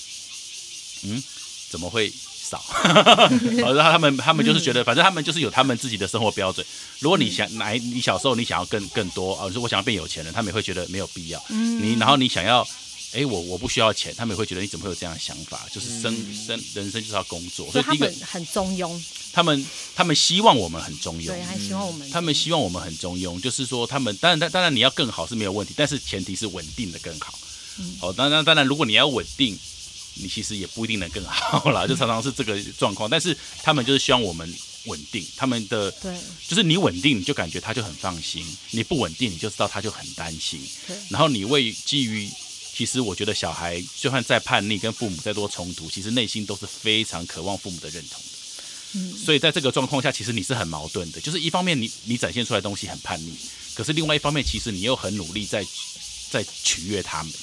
[1.04, 1.24] 嗯，
[1.70, 2.12] 怎么会
[2.50, 2.58] 少？
[2.60, 6.66] 好， 然后他们他们就是觉得，反正他们就是有他们自己的生活标准。
[7.00, 11.44] 如果你想来，你小时候你想要更更多啊，你说我想要变有钱人，他们也会觉得没有必要。
[11.50, 12.68] 你然后你想要，
[13.14, 15.66] 哎，我我不需要钱，他们也会觉得你怎么会有这样的想法？
[15.72, 19.02] 就是生生人生就是要工作，所以第一个们很中庸，
[19.34, 27.34] 他们他们希望我们很中庸，对，还希望我们他们希望我们很中庸，就是说他们当然当当然你要更好是没有问题，但是前提是稳定的更好。
[28.00, 29.60] 好、当然当然如果你要稳定，
[30.16, 33.10] 你其实也不一定能更好啦，就常常是这个状况。
[33.10, 34.52] 但是他们就是希望我们
[34.86, 36.16] 稳定，他们的对
[36.48, 40.62] 就是你稳定，你就感觉他就很放心；你不稳定，你就知道他就很担心。
[40.88, 42.30] 对然后你为基于，
[42.74, 48.28] 其实我觉得小孩就算再叛逆，跟父母再多冲突，其实内心都是非常渴望父母的认同的。
[48.98, 53.34] 嗯所以在这个状况下，其实你是很矛盾的，就是一方面你你展现出来的东西很叛逆，
[53.74, 55.66] 可是另外一方面，其实你又很努力在
[56.30, 57.34] 在取悦他们。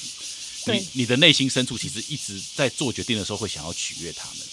[0.65, 4.47] 对你你的内心深处其实一直在做决定的时候会想要取悦他们。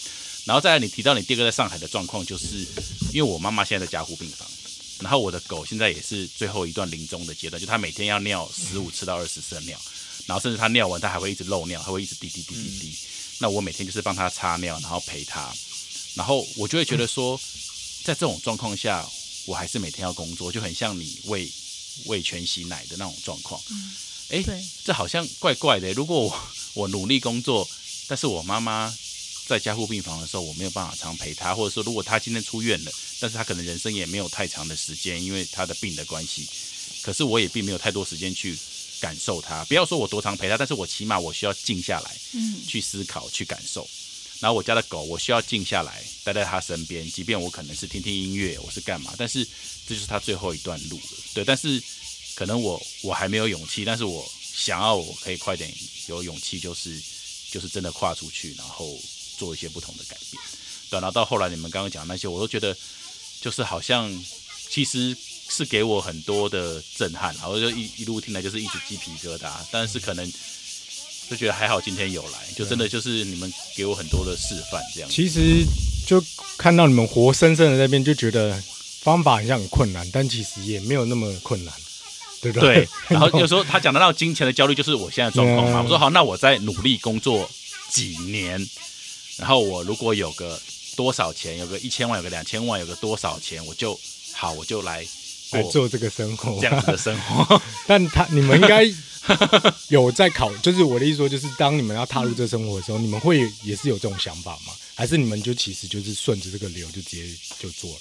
[0.44, 2.66] 然后再来，你提到你第二个在上海的状况，就是
[3.12, 4.49] 因为我妈妈现在在加护病房，
[4.99, 9.79] 然后我的狗现在也是最后一段临终的阶段，就它每天要尿十五次到二十次的尿，
[10.27, 12.94] 然后甚至它尿完它还会一直漏尿，它会一直滴滴滴滴滴。
[13.38, 15.55] 那我每天就是帮它擦尿，然后陪它，
[16.14, 17.38] 然后我就会觉得说，
[18.03, 19.09] 在这种状况下，
[19.44, 21.51] 我还是每天要工作，就很像你喂
[22.07, 23.61] 喂全息奶的那种状况。
[24.31, 25.93] 哎、对这好像怪怪的。
[25.93, 26.43] 如果我
[26.75, 27.69] 我努力工作，
[28.07, 28.95] 但是我妈妈
[29.47, 36.49] 在加护病房的时候，我没有办法常陪她，或者说如果她今天出院了，但是她可能人生也没有太长的时间，因为她的病的关系，
[37.03, 38.57] 可是我也并没有太多时间去
[39.01, 39.64] 感受她。
[39.64, 43.88] 不要说我多常陪她，但是我起码我需要静下来，嗯，去思考、去感受。
[44.38, 49.45] 然后我家的狗，我需要静下来，待在它身边，即便我可能是听听音乐，我是干嘛，但是
[49.87, 51.19] 这就是它最后一段路了。
[51.35, 51.83] 对，但是
[52.40, 55.70] 可能我我还没有勇气，但是我想要我可以快点
[56.07, 56.98] 有勇气，就是
[57.50, 58.98] 就是真的跨出去，然后
[59.37, 60.42] 做一些不同的改变。
[60.88, 62.74] 对，然后到后来你们刚刚讲那些，我都觉得
[63.42, 64.11] 就是好像
[64.70, 65.14] 其实
[65.50, 70.33] 是给我很多的震撼，然后就一一路听来就是一直鸡皮疙瘩，但是可能。
[71.29, 75.09] 就觉得还好，今天有来，就真的就是你们给我很多的示范，这样。
[75.09, 75.64] 其实
[76.05, 76.20] 就
[76.57, 78.61] 看到你们活生生的那边，就觉得
[79.03, 81.72] 方法好像很困难，但其实也没有那么困难，
[82.40, 85.81] 对 然后有时候他讲到那金钱的焦虑，就是我现在状况嘛。
[85.81, 87.50] 嗯我说好，那我再努力工作
[87.90, 88.68] 几年，
[89.37, 90.61] 然后我如果有个
[90.96, 93.98] 多少钱，有个一千万，有个两千万，有个多少钱，我就
[94.33, 95.07] 好，我就来
[95.50, 97.61] 过来做这个生活，这样子的生活。
[97.87, 98.85] 但他你们应该
[99.88, 104.72] 有在考，就是我的意思说，就是当你们要踏入这生活的时候，你们会也是有这种想法吗？
[104.94, 107.24] 还是你们就其实就是顺着这个流就直接
[107.59, 107.98] 就做了？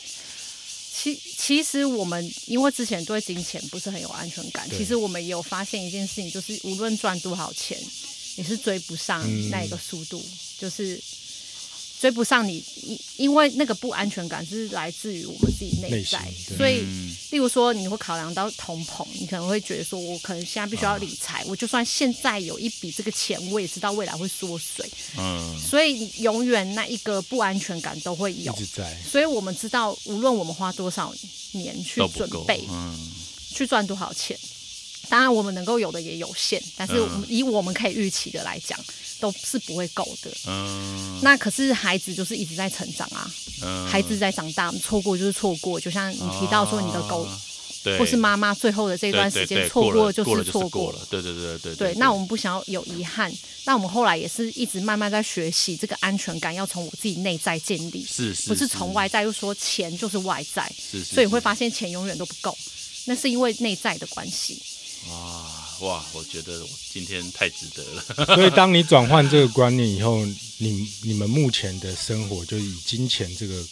[1.02, 7.78] 其其实我们因为之前对金钱不是很有安全感，其实我们也有发现一件事情，就是无论赚多少钱，
[8.36, 10.22] 你是追不上嗯那一个速度，
[10.60, 11.02] 就是
[12.00, 16.26] 追不上你，因因为那个不安全感是来自于我们自己内内在
[16.58, 16.82] 所以。
[16.82, 17.16] 嗯。
[17.32, 24.84] 例如说，你会考量到通膨，你可能会觉得说，我可能现在必须要理财，我就算现在有一笔这个钱，我也知道未来会缩水，
[25.16, 28.58] 嗯，所以永远那一个不安全感都会有。
[29.08, 31.14] 所以我们知道，无论我们花多少
[31.52, 32.02] 年去。
[32.16, 32.98] 准备，嗯，
[33.54, 34.36] 去赚多少钱，
[35.08, 36.96] 当然我们能够有的也有限，但是
[37.28, 38.80] 以我们可以预期的来讲，
[39.20, 40.32] 都是不会够的。
[40.48, 43.30] 嗯那可是孩子就是一直在成长啊，
[43.62, 45.80] 嗯，孩子在长大，错过就是错过。
[45.80, 47.40] 就像你提到说，你的狗啊
[47.82, 51.00] 对，或是妈妈最后的这段时间错过了就是是错过了。
[51.10, 53.34] 对对对对对，那我们不想要有遗憾。
[53.66, 59.22] 那我们后来也是一直慢慢在学习这个安全感，要从我自己内在建立，是是不是从外在。
[59.22, 62.58] 又说钱就是外在，是是，所以你会发现钱永远都不够，
[63.06, 64.62] 那是因为内在的关系。
[65.10, 68.26] 哇哇，我觉得我今天太值得了。
[68.36, 70.26] 所以当你转换这个观念以后，
[70.58, 73.64] 你你们目前的生活，就以金钱这个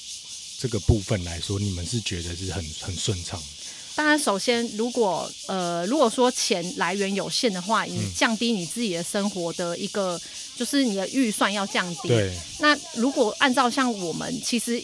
[0.60, 3.46] 这个部分来说，你们是觉得是很很顺畅的。
[3.96, 10.22] 当然，首先，如果呃，如果说钱来源有限的话，你降低你自己的生活的一个，
[10.56, 12.08] 就是你的预算要降低。
[12.08, 14.82] 对，那如果按照像我们其实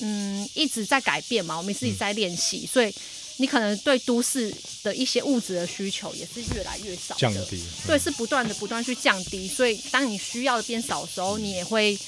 [0.00, 2.94] 嗯一直在改变嘛，我们自己在练习，所以
[3.42, 7.60] 你可能对都市的一些物质的需求也是越来越少降低。
[7.84, 11.98] 对，是不断的不断去降低，所以当你需要的变少的时候，你也会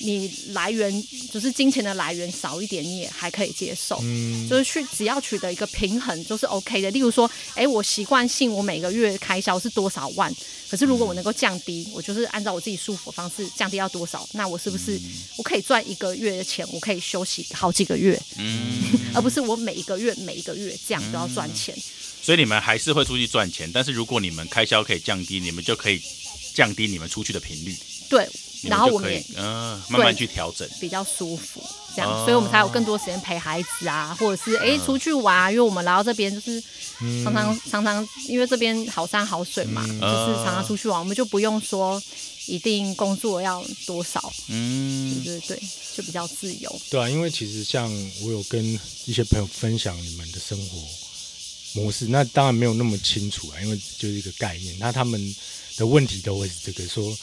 [0.00, 0.90] 你来源
[1.32, 3.98] 就是金钱的来源少一点，你也还可以接受。
[4.02, 6.90] 嗯就是去只要取得一个平衡，就是 OK 的。
[6.90, 10.34] 例如说，哎，我习惯性我每个月开销是多少万，
[10.68, 14.98] 可是如果我能够降低，我就是按照我自己舒服的方式降低到多少，那我是不是
[15.36, 18.82] 我可以赚一个月的钱，我可以休息好几个月，嗯，
[19.14, 21.76] 而不是我每一个月每一个月这样都要赚钱。
[22.22, 26.00] 所以你们还是会出去赚钱，但是如果你们开销可以降低，你们就可以
[26.54, 27.74] 降低你们出去的频率，
[28.10, 29.24] 对，你然后我们也
[29.88, 30.68] 慢慢去调整。
[30.80, 31.62] 比较舒服，
[31.94, 36.62] 这样，哦所以我们才有更多时间陪孩子啊，或者是哎、出去玩啊，因为我们来到这边就是
[37.24, 42.02] 常常、常常因为这边好山好水嘛，就是常常出去玩，我们就不用说
[42.46, 45.62] 一定工作要多少，嗯，对对对，
[45.96, 46.80] 就比较自由。
[46.90, 47.90] 对啊，因为其实像
[48.22, 50.78] 我有跟一些朋友分享你们的生活
[51.74, 54.74] 模式，那当然没有那么清楚啊，因为就是一个概念。
[54.78, 55.36] 那他们
[55.76, 57.16] 的问题都会是这个说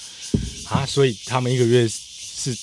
[0.65, 2.55] 啊，所以他们一个月是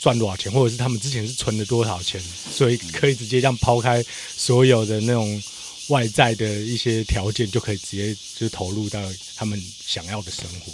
[0.00, 2.20] 赚多少钱，或者是他们之前是存了多少钱，
[2.52, 4.04] 所以可以直接这样抛开
[4.36, 5.42] 所有的那种
[5.88, 9.02] 外在的一些条件，就可以直接就投入到
[9.34, 10.72] 他们想要的生活。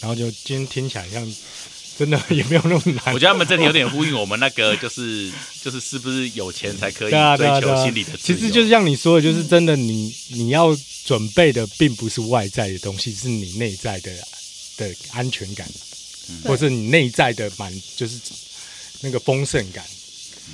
[0.00, 1.34] 然后就今天听起来像
[1.96, 3.14] 真的也没有那么难。
[3.14, 8.10] 我觉得他们这里有点呼应我们那个，就是就是是不是有钱才可以追求心理的？
[8.20, 14.12] 其实就是像你说的，就是真的你，你要准备的并不是外在的东西，是你内在的
[14.78, 15.68] 的安全感，
[16.44, 18.18] 或者是你内在的满，就是
[19.00, 19.84] 那个丰盛感，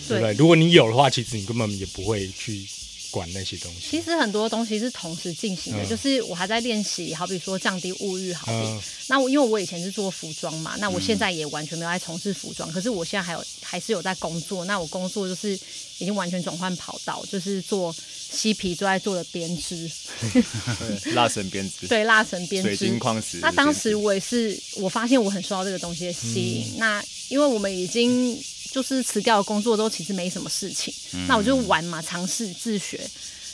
[0.09, 0.33] 对不对？
[0.35, 2.67] 如果你有的话，其实你根本也不会去
[3.15, 3.91] 管那些东西。
[3.91, 14.65] 其实很多东西是同时进行的，嗯就是我还在练习，好比说降低物欲，好比、嗯那我因为我以前是做服装嘛，那我现在也完全没有在从事服装，可是我现在还有还是有在工作。
[14.65, 15.53] 那我工作就是
[15.99, 17.95] 已经完全转换跑道，就是做
[18.33, 19.91] 嬉皮最爱做的编织，
[20.33, 22.99] 对蜡绳编织，对蜡绳编织水晶。
[22.99, 23.39] 矿石。
[23.43, 26.79] 那当时我也是，我发现我很受到这个东西的吸引。
[26.79, 28.43] 那因为我们已经
[28.75, 30.93] 就是辞掉了工作之后，其实没什么事情，
[31.29, 33.09] 那我就玩嘛，尝试自学。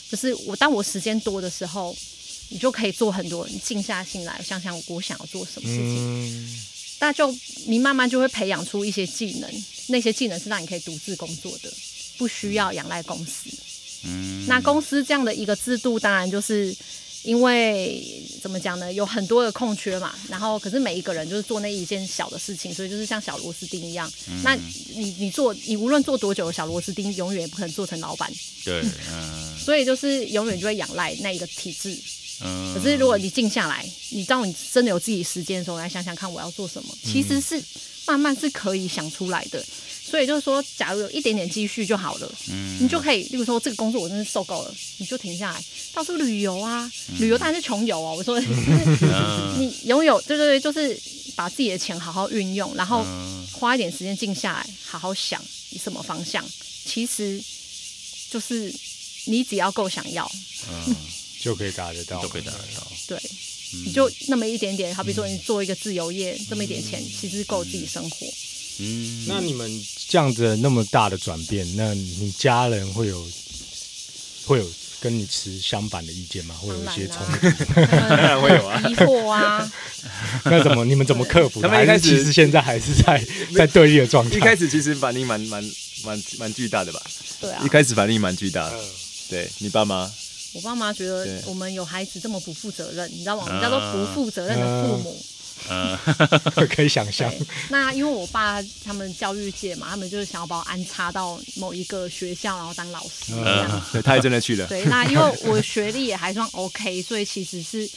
[0.09, 1.95] 就是我当我时间多的时候，
[2.49, 5.97] 你就可以做很多，你静下心来想想我想要做什么事情。
[5.99, 6.65] 嗯，
[7.01, 11.71] 那就你慢慢就会培养出一些技能，那些技能是让你可以独自工作的，
[12.17, 13.51] 不需要仰赖公司。
[14.05, 16.75] 嗯，那公司这样的一个制度，当然就是
[17.23, 20.15] 因为怎么讲呢，有很多的空缺嘛。
[20.29, 24.11] 然后可是每一个人就是做那一件小的事情，所以就是像小螺丝钉一样。
[24.43, 24.55] 那
[24.95, 28.31] 你你做你无论做多久的小螺丝钉，永远也不可能做成老板，
[28.65, 31.97] 对，嗯 所以就是永远就会仰赖那一个体制。
[32.43, 37.63] 嗯，可是如果你静下来，你当你真的有自己时间的时候，来想想看我要做什么，其实是
[38.07, 39.63] 慢慢是可以想出来的。
[40.03, 42.33] 所以就是说，假如有一点点积蓄就好了，
[42.81, 48.15] 你就可以，例如说这个工作我真是受够了，你就停下来，到处旅游啊，旅游当然是穷游哦。
[48.17, 48.39] 我说，
[49.59, 51.01] 你拥有，对对对，就是
[51.35, 53.05] 把自己的钱好好运用，然后
[53.53, 56.45] 花一点时间静下来，好好想你什么方向。
[56.85, 57.41] 其实
[58.31, 58.75] 就是
[59.27, 60.31] 你只要够想要，
[60.69, 60.95] 嗯。
[61.41, 62.87] 就可以达得到，都可以达得到。
[63.07, 63.19] 对，
[63.87, 68.27] 你就那么一点点，好比说你做一个自由业，这么一点钱，其实够自己生活。
[68.81, 69.71] 嗯，那你们
[70.09, 73.25] 这样子那么大的转变，那你家人会有
[74.47, 74.66] 会有
[75.01, 76.55] 跟你持相反的意见吗？
[76.57, 77.75] 会有一些冲当突？
[77.90, 78.83] 当 然会有啊。
[78.88, 79.73] 疑惑啊，
[80.45, 81.69] 那怎么你们怎么克服的？
[81.69, 84.37] 他们一开始其实现在还是在在对立的状态。
[84.37, 85.62] 一开始其实反应蛮蛮
[86.05, 87.03] 蛮蛮巨大的吧，
[87.40, 87.69] 对啊一。
[87.69, 88.77] 开始反应蛮巨大的。
[88.77, 88.85] 嗯
[89.31, 90.11] 对你爸妈，
[90.55, 93.45] 我爸妈觉得我们有孩子这么不负责任，你知道吗？
[93.47, 95.16] 我们叫做不负责任的父母。
[95.16, 95.25] 嗯，
[96.75, 97.33] 可以想象，，
[97.68, 103.83] 那因为我爸他们教育界嘛，他们就是想要把我安插到某一个学校，然后当老师这样。
[103.92, 104.66] 对，他也真的去了。
[104.66, 107.88] 对，那因为我学历也还算 OK，所以其实是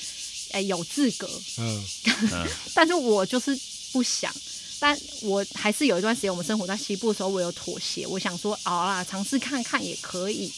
[0.51, 1.83] 哎、有资格，嗯，
[2.75, 3.57] 但是我就是
[3.91, 4.31] 不想。
[4.79, 8.05] 但我还是有一段时间，我们生活在西部的时候，我有妥协。
[8.05, 10.51] 我想说，好啦，尝试看看也可以。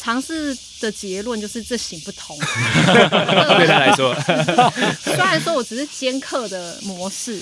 [0.00, 2.36] 尝试的结论就是这行不通。
[2.38, 4.14] 对他来说，
[5.04, 7.38] 虽然说我只是兼课的模式，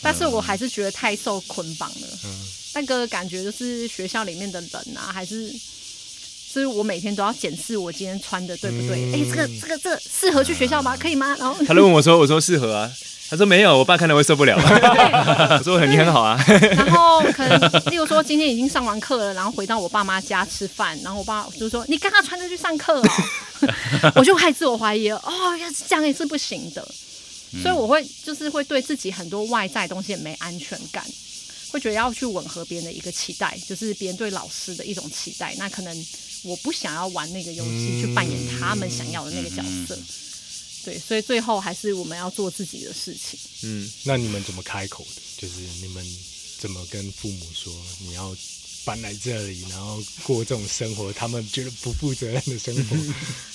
[0.00, 2.06] 但是我还是觉得太受捆绑了。
[2.24, 2.30] 嗯
[2.74, 5.50] 那个感觉就是学校里面的人啊，还是。
[6.52, 9.12] 就是我每天都要检视我今天穿的对不对？
[9.12, 10.96] 哎、这个这个这个适合去学校吗？
[10.96, 11.36] 可以吗？
[11.38, 12.90] 然后他就问我说：“我说适合啊。”
[13.28, 14.54] 他说：“没有，我爸看了会受不了。
[15.58, 16.38] ”我说：“你很好啊。
[16.76, 17.60] 然后可能，
[17.90, 23.08] 例如说今天已经上完课了，然后回到我爸妈家吃饭，然后我爸就说：“你刚刚穿着去上课哦。
[24.14, 26.86] ”我就开始自我怀疑了，哦，要是这样也是不行的，
[27.62, 31.04] 所以我会就是会对自己很多外在东西也没安全感，
[31.72, 36.06] 会觉得要去吻合别人的一个期待，就是别人对老师的一种期待，那可能
[36.44, 39.98] 我不想要玩那个游戏，去扮演他们想要的那个角色。
[40.86, 43.36] 对，所以最后还是我们要做自己的事情。
[43.64, 45.20] 嗯，那你们怎么开口的？
[45.36, 46.16] 就是你们
[46.60, 48.34] 怎么跟父母说你要
[48.84, 52.96] 搬来这里，然后过这种生活，他们觉得不负责任的生活？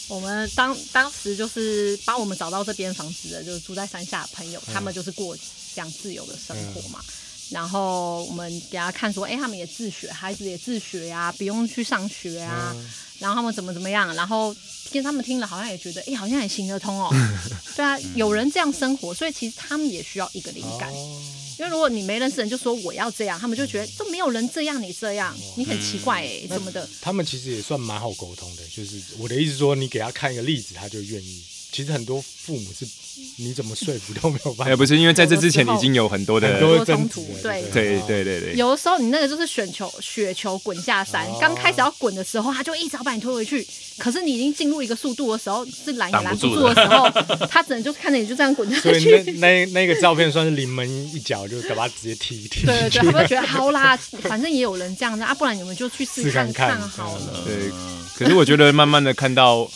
[0.13, 7.01] 我们当当时就是帮我们找到这边房子的，就是住在山下的朋友，嗯他们就是过这样自由的生活嘛。
[7.49, 12.73] 然后我们给他看说，哎、他们也自学，孩子也自学呀、不用去上学啊。
[12.75, 14.51] 嗯然后他们怎么怎么样，然后
[14.91, 17.09] 听他们听了，好像也觉得，哎、好像也行得通哦。
[17.75, 20.91] 对啊，有人这样生活，所以其实他们也需要一个灵感。
[20.91, 21.21] 哦，
[21.57, 26.87] 因为如果你没认识人就说我要这样，他们就觉得都没有人这样，你这样，你很奇怪哎、什么的。
[27.01, 31.43] 他们其实也算蛮好沟通的，就是我的意思说，你给他看一个例子，他就愿意。
[31.71, 32.85] 其实很多父母是，
[33.37, 34.77] 你怎么说服都没有办哎，法。
[34.77, 43.65] 不是因为在这之前已经有很多的很多多冲突对对哦对对对，有的时候你那个就是雪球，雪球滚下山哦，刚开始要滚的时候，他就一直要把你推回去。
[43.97, 47.09] 可是你已经进入一个速度的时候，是拦也拦不住住的时候，
[47.49, 49.31] 他只能就看着你就这样滚下所以那去。
[49.33, 57.43] 那那个照片算是临门一脚，就把他直接踢踢对对他们会觉得好啦，反正也有人这样子啊，不然你们就去试试看看好了。
[57.45, 57.69] 对，
[58.17, 59.69] 可是我觉得慢慢的看到，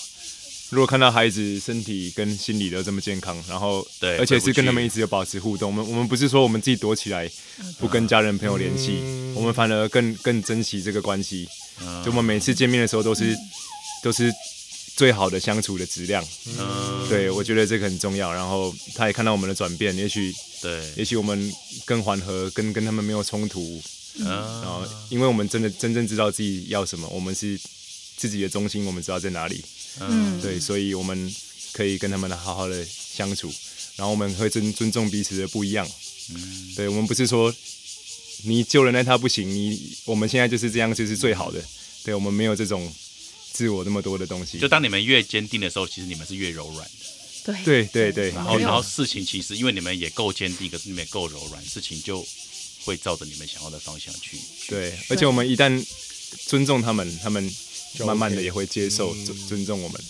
[0.76, 7.32] 如果看到孩子身体跟心理都这么健康，然后对而且是跟他们一直有保持互动，我们我们不是说我们自己躲起来
[7.80, 11.47] 不跟家人朋友联系，嗯我们反而更更珍惜这个关系。
[11.82, 13.34] 嗯就我们每次见面的时候都是
[14.03, 14.30] 都是
[14.97, 16.21] 最好的相处的质量。
[16.59, 18.34] 嗯，对我觉得这个很重要。
[18.34, 21.53] 然后他也看到我们的转变，也许对，也许我们
[21.86, 23.82] 更缓和，跟跟他们没有冲突，
[24.19, 27.57] 然嗯，后因为我们真的真正知道自己要什么，我们是
[28.17, 29.63] 自己的中心，我们知道在哪里。
[30.00, 31.36] 嗯，对，所以我们
[31.74, 33.52] 可以跟他们好好的相处，
[33.96, 35.88] 然后我们会尊尊重彼此的不一样。
[36.30, 37.54] 嗯对，我们不是说
[38.43, 41.64] 你救了那他不行，你我们现在就是这样就是最好的。
[42.04, 42.93] 对，我们没有这种
[43.52, 44.60] 自我那么多的东西。
[44.60, 47.54] 就当你们越坚定的时候，其实你们是越柔软的。
[47.64, 52.26] 对对对对，然后，然后事情其实因为你们也够坚定，可是你们也够柔软，事情就
[52.84, 54.38] 会照着你们想要的方向去。
[54.68, 55.86] 对，而且我们一旦
[56.48, 57.56] 尊重他们，他们就
[58.04, 60.02] 慢慢的也会接受、嗯尊尊重我们。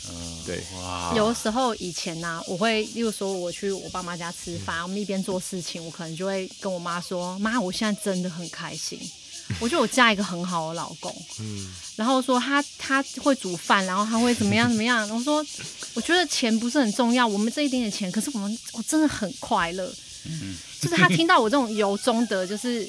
[0.45, 0.63] 对，
[1.15, 8.99] 有的时候以前呢、我会，例如说我去我爸妈家吃饭，我们一边做事情，我可能就会跟我妈说：“妈，我现在真的很开心，
[9.59, 11.11] 我觉得我嫁一个很好的老公。”
[11.41, 15.07] 嗯，然后说他他会煮饭，然后他会怎么样怎么样。
[15.09, 15.45] 我说，
[15.95, 19.91] 我觉得钱不是很重要，我们这一点点钱，可是我们我真的很快乐。
[20.27, 22.87] 嗯就是他听到我这种由衷的，就是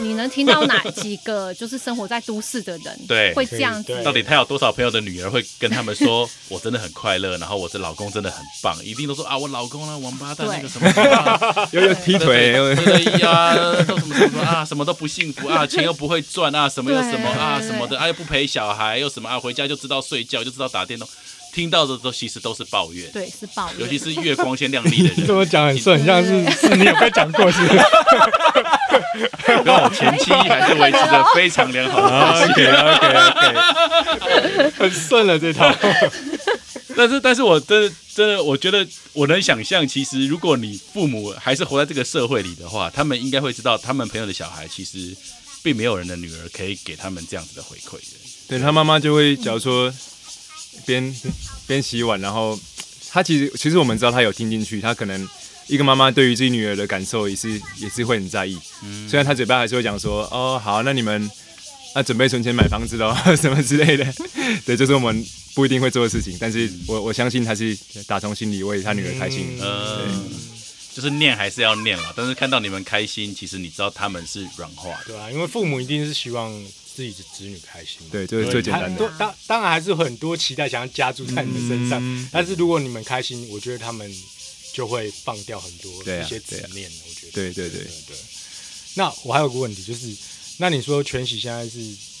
[0.00, 3.32] 你能听到哪几个就是生活在都市的人， 对。
[3.34, 3.92] 会这样子？
[3.92, 4.02] 对。
[4.04, 13.54] 到底他有多少朋友的女儿会跟他们说，我真的很快乐，然后我的老公真的很棒，一定都说啊，我老公啊，王八蛋对那个什么啊， 又又劈腿，对呀，
[13.84, 21.08] 都什么什么啊，什么都不幸福啊，钱又不会赚啊，什么又什么啊什么的，啊又不陪小孩，又什么啊，回家就知道睡觉，就知道打电动，
[21.54, 27.80] 听到的都其实都是抱怨，对，是抱怨，尤其是越光鲜亮丽的人， 这么讲很顺，很像是是你有被讲过是不是？
[29.64, 32.52] 跟我前妻还是维持着非常良好的关 系。
[32.52, 35.72] OK OK OK，很顺了这套。
[36.96, 45.14] 但是，但是我真的真的，我觉得我能想象，其实如果你父母还是活在这个社会里的话，他们应该会知道，他们朋友的小孩其实
[45.62, 48.16] 并没有人的女儿可以给他们这样子的回馈的。
[48.46, 49.92] 对他妈妈就会，假如说
[50.86, 51.14] 边
[51.66, 52.58] 边洗碗，然后
[53.10, 55.28] 他其实其实我们知道他有听进去，他可能
[55.66, 58.58] 一个妈妈对于自己女儿的感受也是也是会很在意，
[59.08, 61.30] 虽然他嘴巴还是会讲说哦好，那你们
[61.94, 64.04] 那、准备存钱买房子喽 什么之类的，
[64.66, 70.28] 对，就、是我们不一定会做的事情，但是我我相信他是打从心里为他女儿开心，嗯，
[70.92, 75.04] 就是念还是要念了，但是看到你们开心，其实你知道他们是软化的。
[75.06, 76.52] 对啊，因为父母一定是希望
[76.94, 78.08] 自己的子女开心嘛。
[78.12, 79.12] 对，这是最简单的。
[79.18, 84.10] 当当然还是会很多期待想要加注在你们身上，嗯但是如果你们开心，我觉得他们
[84.72, 86.90] 就会放掉很多一些执念。
[87.06, 88.16] 我觉得对对对对对。
[88.94, 90.06] 那我还有个问题，就是
[90.58, 91.78] 那你说全喜现在是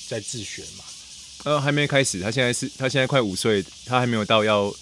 [0.08, 0.84] 在自学嘛？
[1.44, 4.74] 呃，还没开始，他现在是他现在快五岁，他还没有到要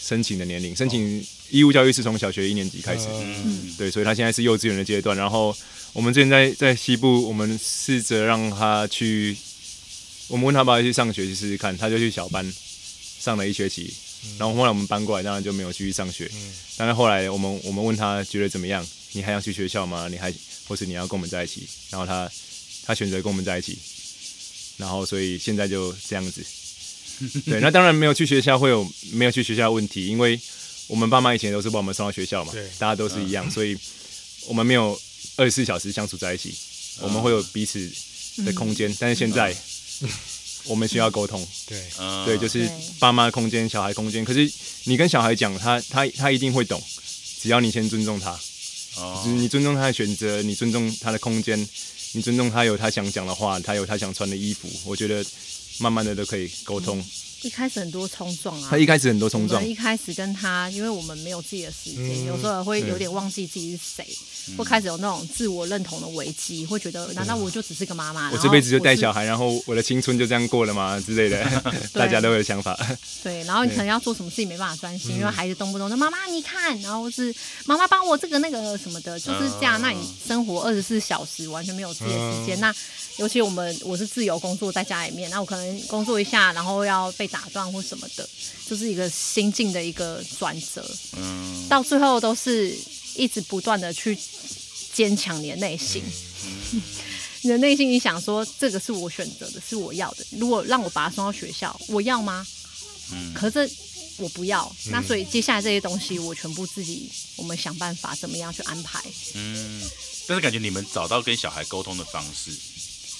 [0.00, 0.74] 申请的年龄。
[0.74, 5.16] 申请义务教育是从小学一年级开始，嗯，对，所以他现在是幼稚园的阶段。
[5.16, 5.56] 然后
[5.92, 9.36] 我们之前在在西部，我们试着让他去，
[10.28, 12.52] 我们问他要不要去上学去试试看，他就去小班
[13.18, 13.92] 上了一学期。
[14.38, 16.30] 然后后来我们搬过来，当然就没有继续上学。
[16.32, 18.86] 嗯但是后来我们我们问他觉得怎么样？
[19.12, 20.08] 你还想去学校吗？
[20.08, 20.32] 你还
[20.66, 21.68] 或是你要跟我们在一起？
[21.90, 22.30] 然后他
[22.84, 23.76] 他选择跟我们在一起。
[24.76, 26.42] 然后所以现在就这样子。
[27.44, 30.40] 对，那当然没有去学校会有没有去学校的问题，因为
[30.86, 33.76] 我们爸妈以前都是把我们送到学校嘛，大家都是一样，所以
[34.46, 34.98] 我们没有
[35.40, 36.54] 二十四小时相处在一起，
[37.00, 37.90] 我们会有彼此
[38.44, 39.56] 的空间，但是现在
[40.64, 42.26] 我们需要沟通，对，嗯。
[42.26, 42.68] 对，就是
[42.98, 44.22] 爸妈空间、小孩空间。
[44.22, 44.52] 可是
[44.84, 46.78] 你跟小孩讲，他他他一定会懂，
[47.40, 48.38] 只要你先尊重他，
[48.96, 49.22] 哦。
[49.24, 51.58] 就是你尊重他的选择，你尊重他的空间，
[52.12, 55.24] 你尊重他有他想讲的话，他有他想穿的衣服，我觉得
[55.78, 57.02] 慢慢的都可以沟通。
[57.40, 58.68] 一开始很多冲撞啊。
[58.70, 59.66] 他，一开始很多冲撞。
[59.66, 62.26] 一开始跟他，因为我们没有自己的时间，嗯。
[62.26, 64.06] 有时候会有点忘记自己是谁，
[64.56, 68.30] 会开始有那种自我认同的危机，会觉得难道我就只是个妈妈？
[68.30, 71.44] 我这辈子就带小孩，然后我的青春就这样过了吗之类的，
[71.92, 72.78] 大家都有想法。
[73.22, 77.34] 对，然后你可能要做什么事情没办法专嗯心，因为孩子动不动就妈妈你看，然后是
[77.64, 79.80] 妈妈帮我这个那个什么的，就是这样。
[79.80, 82.74] 嗯那你生活二十四小时完全没有自己的时间，嗯那
[83.16, 88.28] 尤其我们我是自由工作在家里面，那我可能工作一下，然后要被打断或什么的，
[88.68, 90.84] 就是一个心境的一个转折。
[91.16, 92.76] 嗯，到最后都是
[93.14, 94.18] 一直不断的去
[94.92, 96.02] 坚强你的内心。
[97.42, 100.26] 你的内心，你想说这个是我选择的，是我要的。
[100.32, 102.46] 如果让我把他送到学校，我要吗？
[103.12, 103.68] 嗯可是
[104.18, 104.70] 我不要。
[104.90, 109.02] 那所以接下来这些东西，我全部自己，我们想办法怎么样去安排。
[109.34, 109.82] 嗯，
[110.26, 112.52] 但是感觉你们找到跟小孩沟通的方式，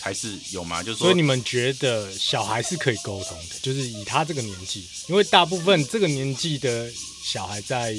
[0.00, 0.82] 还是有吗？
[0.82, 6.92] 就是说，所以你们觉得小孩是可以沟通的，就是以他这个年纪，因为大部分这个年纪的
[7.24, 7.96] 小孩，在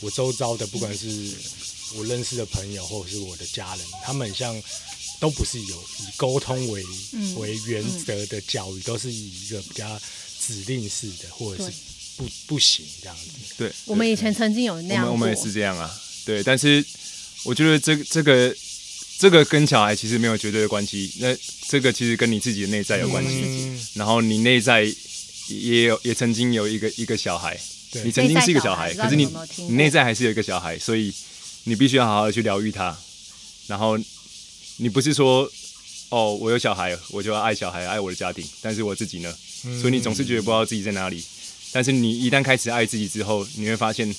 [0.00, 1.06] 我周遭的，不管是
[1.96, 4.62] 我认识的朋友或者是我的家人，他们像
[5.18, 10.00] 都不是有以沟通为、嗯为原则的教育，都是以一个比较
[10.46, 11.72] 指令式的，或者是
[12.16, 13.54] 不不行这样子。
[13.56, 16.42] 对，我们以前曾经有那样，我们我们也是这样啊，对。
[16.42, 16.84] 但是
[17.44, 18.54] 我觉得这这个
[19.18, 21.34] 这个跟小孩其实没有绝对的关系，那
[21.68, 23.42] 这个其实跟你自己的内在有关系。
[23.44, 24.82] 嗯，然后你内在
[25.48, 27.60] 也有也曾经有一个一个小孩，对
[28.04, 31.12] 你曾经是一个小孩，可是你你内在还是有一个小孩，所以
[31.64, 32.96] 你必须要好好的去疗愈他。
[33.66, 33.98] 然后
[34.76, 35.50] 你不是说
[36.10, 39.34] 哦，我有小孩，我就要爱小孩，爱我的家庭，但是我自己呢？
[39.80, 41.24] 所以你总是觉得不知道自己在哪里。
[41.72, 44.14] 但是你一旦开始爱自己之后，你会发现，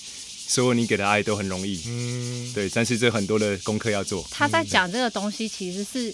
[0.48, 1.82] 所有你给的爱都很容易。
[1.86, 4.28] 嗯，对，但是这很多的功课要做。
[4.30, 6.14] 他在讲这个东西，其实是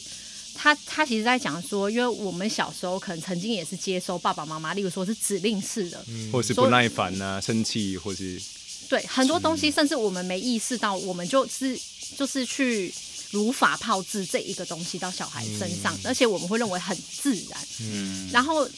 [0.54, 8.41] 他他其实在讲说，因为我们小时候可能曾经也是接收爸爸妈妈，例如说是指令式的，或者是不耐烦啊、生气，或是
[8.88, 11.80] 对很多东西，甚至我们没意识到，我们就是
[12.16, 12.93] 就是去
[13.32, 18.70] 如法炮制这一个东西到小孩身上，而且我们会认为很自然，嗯，然后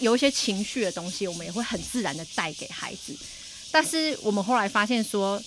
[0.00, 3.14] 有一些情绪的东西，我们也会很自然的带给孩子。
[3.70, 5.42] 但是我们后来发现说，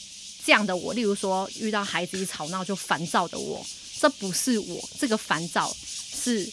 [0.45, 3.65] 这样的我，例如说遇到孩子一吵闹就烦躁的我，
[4.01, 5.71] 这不是我，这个烦躁
[6.19, 6.49] 是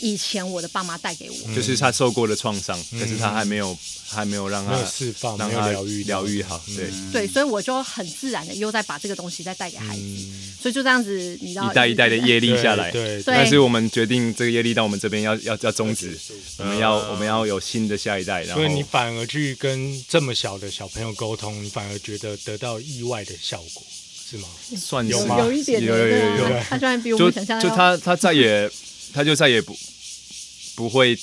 [0.00, 1.54] 以前我的爸妈带给我。
[1.54, 3.76] 就是他受过的创伤，可是他还没有
[4.08, 6.58] 还没有让他释放，没有让他疗愈到疗愈好。
[6.74, 10.02] 对，对，所以我就很自然的又再把这个东西再带给孩子，
[10.62, 12.90] 所以就这样子，你知道一代一代的业力下来。
[12.90, 16.18] 对，但是我们决定这个业力到我们这边要要要终止，
[16.56, 23.84] 我们要我们要有新的下一代，然后所以你反而去跟这么小的小朋友沟通，你反而觉得得到意外的效果，
[24.28, 24.48] 是吗？
[24.76, 28.70] 算是有吗有一点有有有有他居然比我就们想象要就他他再也
[29.12, 29.76] 他就再也不
[30.76, 31.18] 不会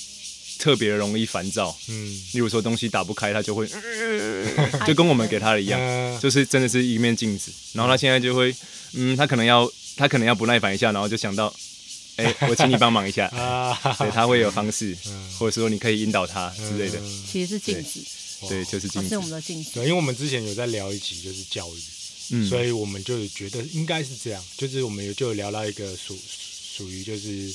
[0.58, 1.76] 特别容易烦躁。
[1.88, 3.68] 嗯，例如说东西打不开，他就会，
[4.86, 7.52] 就跟我们给他的一样，嗯就是真的是一面镜子。
[7.74, 8.54] 然后他现在就会，
[8.94, 11.54] 嗯，他可能要他可能要不耐烦一下，然后就想到，
[12.16, 13.26] 哎、我请你帮忙一下。
[13.28, 14.96] 啊，对，他会有方式，
[15.38, 16.98] 或者说你可以引导他之类的。
[17.30, 18.00] 其实是镜子，
[18.48, 19.22] 对，就是镜子是我。
[19.22, 19.70] 们的镜子。
[19.74, 21.78] 对，因为我们之前有在聊一集就是教育，
[22.30, 26.18] 嗯，所以我们就觉得应该是这样，就是我们有就聊到一个属
[26.76, 27.54] 属于就是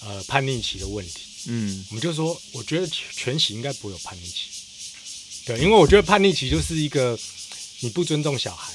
[0.00, 4.48] 呃叛逆期的问题，嗯，我们就说，我觉得全喜应该不会有叛逆期，
[5.44, 7.18] 对，因为我觉得叛逆期就是一个
[7.80, 8.72] 你不尊重小孩，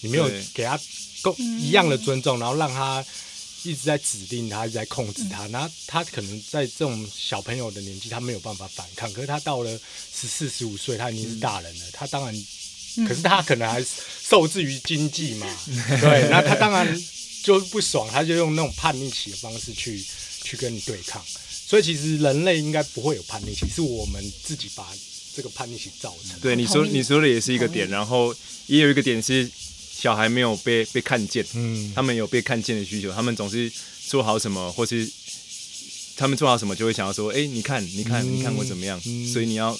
[0.00, 0.78] 你没有给他
[1.22, 3.04] 够一样的尊重，然后让他
[3.62, 9.80] 一直在指定他，一直在控制他，然后他可能在这种小朋友的年纪，他没有办法反抗，可是他到了
[10.14, 12.46] 十四十五岁，他已经是大人了，他当然，
[13.08, 13.88] 可是他可能还是
[14.28, 15.46] 受制于经济嘛，
[16.00, 16.86] 对，那他当然
[17.42, 20.02] 就不爽，他就用那种叛逆期的方式去
[20.42, 21.22] 去跟你对抗。
[21.66, 24.86] 所以其实人类应该不会有叛逆期，是我们自己把
[25.34, 26.38] 这个叛逆期造成。
[26.40, 28.34] 对，你说你说的也是一个点，然后
[28.66, 29.50] 也有一个点是
[29.96, 33.72] 小孩没有被被看见，嗯，他们有被看见的需求，他们总是
[34.06, 35.10] 做好什么，或是
[36.16, 39.00] 他们做好什么就会想要说，哎、你看，你看，嗯你看我怎么样？
[39.06, 39.76] 嗯所以你要，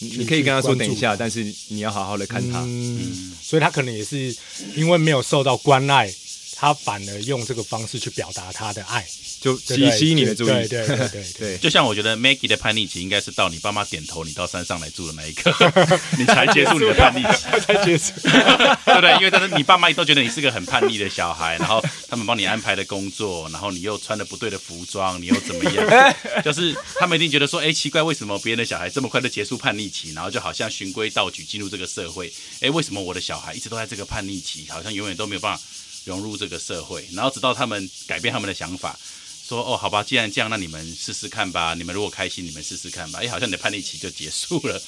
[0.00, 2.60] 你可以跟他说等一下，但是你要好好的看他。
[2.60, 4.34] 嗯，所以他可能也是
[4.74, 6.12] 因为没有受到关爱，
[6.56, 9.06] 他反而用这个方式去表达他的爱，
[9.40, 10.48] 就吸吸引你的注意。
[10.48, 15.52] 对对对对对对就像我觉得 Maggie 的叛逆期应该是到你爸妈点头，你到山上来住的那一刻，
[16.18, 18.12] 你才结束你的叛逆期， 才结束。
[18.84, 19.14] 对不对？
[19.16, 26.14] 因为但是你爸妈都觉得你是个很叛逆的小孩，然后他们帮你安排的工作，然后你又穿的不对的服装，你又怎么样？
[26.44, 32.32] 就是他们一定觉得说，哎，奇怪，为什么别人的小孩这么快就结束叛逆期，然后就好像循规蹈矩进入这个社会？
[32.60, 35.62] 哎，为什么我的小孩一直都在这个叛逆期，好像永远都没有办法
[36.04, 38.98] 融入这个社会，然后直到他们改变他们的想法，
[39.50, 41.74] 说哦，好吧，既然这样，那你们试试看吧。
[41.74, 43.18] 你们如果开心，你们试试看吧。
[43.20, 44.80] 哎，好像你的叛逆期就结束了。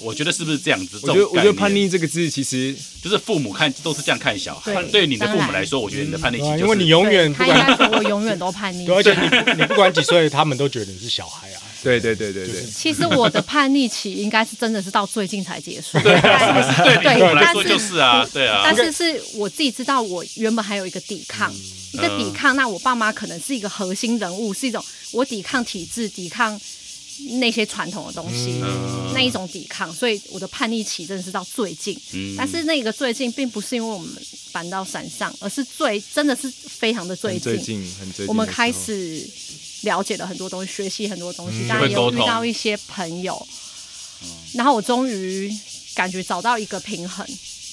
[0.00, 1.00] 我觉得是不是这样子？
[1.02, 4.72] 我觉得，我觉得叛逆逆这个字其实就是父母看都是这样看小孩。
[4.74, 8.94] 对对你的父母来说，我觉得你的叛逆期就是对啊因为你永远不管，我永远都叛逆 对，。
[8.94, 11.62] 而且你不 你不管几岁，他们都觉得你是小孩啊。
[11.86, 15.98] 对对对对对，其实我的叛逆期应该是真的是到最近才结束。
[16.00, 18.74] 对对对来说但是就是啊，对啊但。
[18.74, 21.52] 是是我自己知道，我原本还有一个抵抗，
[21.92, 22.54] 一个抵抗。
[22.56, 26.60] 那我爸妈可能是一个核心人物，是一种我抵抗体制、抵抗
[27.40, 29.92] 那些传统的东西、嗯那一种抵抗。
[29.92, 31.98] 所以我的叛逆期真的是到最近。
[32.12, 34.10] 嗯但是那个最近，并不是因为我们
[34.52, 37.52] 搬到山上，而是最真的是非常的最近。
[37.98, 39.26] 很最近我们开始
[39.86, 43.48] 了解了很多东西，学习很多东西，嗯当然也有遇到一些朋友，
[44.52, 45.50] 然后我终于
[45.94, 47.24] 感觉找到一个平衡，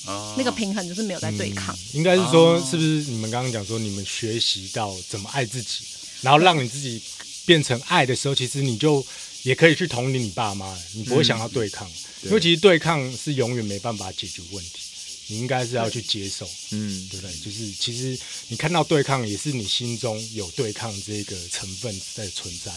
[0.05, 0.36] 哦。
[0.38, 1.78] 那个平衡就是没有在对抗。
[1.93, 5.80] 应该是说，是不是你们刚刚讲说，你们学习到怎么爱自己，
[6.22, 7.01] 然后让你自己
[7.45, 9.05] 变成爱的时候，其实你就
[9.41, 11.89] 也可以去同理你爸妈，你不会想要对抗，
[12.22, 14.82] 因为其实对抗是永远没办法解决问题，
[15.28, 17.36] 你应该是要去接受，嗯，对不对？
[17.38, 18.17] 就是其实
[18.49, 22.71] 你看到对抗，也是你心中有对抗这个成分在存在。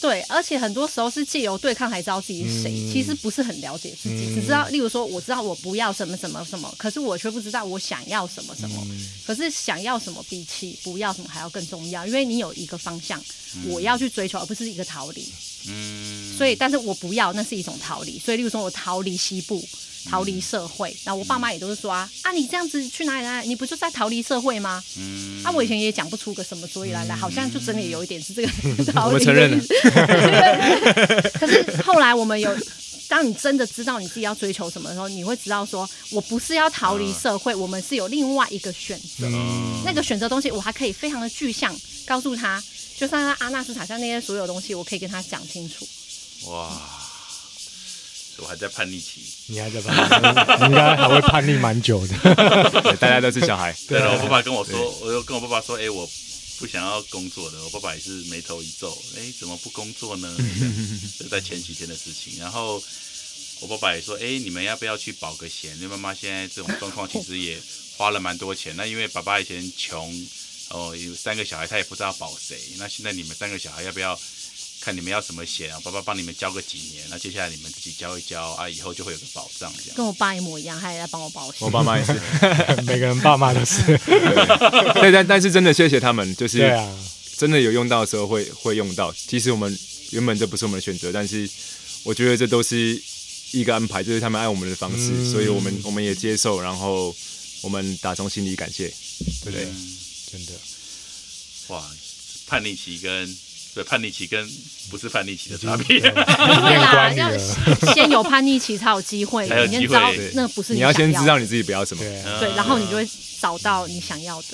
[0.00, 8.84] 对，而且很多时候是借由对抗才知道自己是谁，嗯其实不是很了解自己，嗯只知道，例如说我知道我不要什么什么什么，可是我却不知道我想要什么什么。
[8.90, 13.22] 嗯可是想要什么比起不要什么还要更重要，因为你有一个方向，
[13.66, 15.24] 我要去追求，而不是一个逃离。
[15.68, 18.18] 嗯，所以，但是我不要，那是一种逃离。
[18.18, 19.62] 所以，例如说我逃离西部，
[20.08, 24.82] 逃离社会，然后我爸妈也都是说啊，啊，你这样子去哪里哪里，你不就在逃离社会吗？
[24.98, 28.48] 嗯啊，我以前也讲不出个什么所以来来，好像就真的有一点是这个
[28.92, 29.60] 逃离的我承认
[31.34, 32.50] 可是后来我们有。
[33.08, 39.26] 当你真的知道你自己要追求什么的时候，你会知道说，我不是要逃离社会，我们是有另外一个选择。
[39.26, 42.62] 嗯那个选择东西，我还可以非常的具象告诉他，
[43.02, 45.84] 就算他阿纳斯塔像那些所有东西，我可以跟他讲清楚。
[46.46, 46.80] 哇，
[48.36, 49.22] 我还在叛逆期。
[49.46, 49.92] 你还在叛
[50.22, 52.14] 逆，你 应该还会叛逆蛮久的。
[53.00, 56.08] 大家都是小孩， 对了，我爸爸跟我说，我又跟我爸爸说，哎、我
[56.60, 57.60] 不想要工作的。
[57.64, 60.36] 我爸爸也是眉头一皱，哎、怎么不工作呢？
[61.18, 62.38] 就在前几天的事情。
[62.38, 62.80] 然后
[63.58, 65.74] 我爸爸也说，哎、你们要不要去保个险？
[65.78, 67.60] 因为妈妈现在这种状况，其实也
[67.96, 68.76] 花了蛮多钱。
[68.76, 70.14] 那因为爸爸以前穷，
[70.72, 72.58] 哦，有三个小孩，他也不知道保谁。
[72.78, 74.18] 那现在你们三个小孩要不要？
[74.84, 75.78] 看你们要什么险啊？
[75.84, 79.96] 爸爸帮你们交个几年，那接下来你们自己交一交啊，以后就会有个保障这样。
[79.96, 81.70] 跟我爸一模一样，他也在帮我保险我。
[81.70, 82.12] 爸妈也是，
[82.82, 83.80] 每个人爸妈都是。
[84.98, 86.98] 对，但但是真的谢谢他们，就是对啊，
[87.36, 89.14] 真的有用到的时候会会用到。
[89.14, 89.78] 其实我们
[90.10, 91.48] 原本这不是我们的选择，但是
[92.02, 93.00] 我觉得这都是
[93.52, 97.14] 一个安排，就是他们爱我们的方式，嗯所以我们我们也接受，然后
[97.60, 98.92] 我们打从心里感谢，
[99.44, 99.64] 对不对？
[99.66, 99.98] 嗯
[100.32, 100.52] 真的。
[101.68, 101.84] 哇，
[102.46, 103.38] 叛逆期跟
[103.74, 104.50] 对叛逆期跟
[104.90, 106.00] 不是叛逆期的差别。
[106.00, 112.02] 对念啦，要先有叛逆期才有机会，才有机会你先知道那不是你要先知道你自己不要什么。
[112.40, 113.08] 对然后你就会
[113.40, 114.48] 找到你想要的。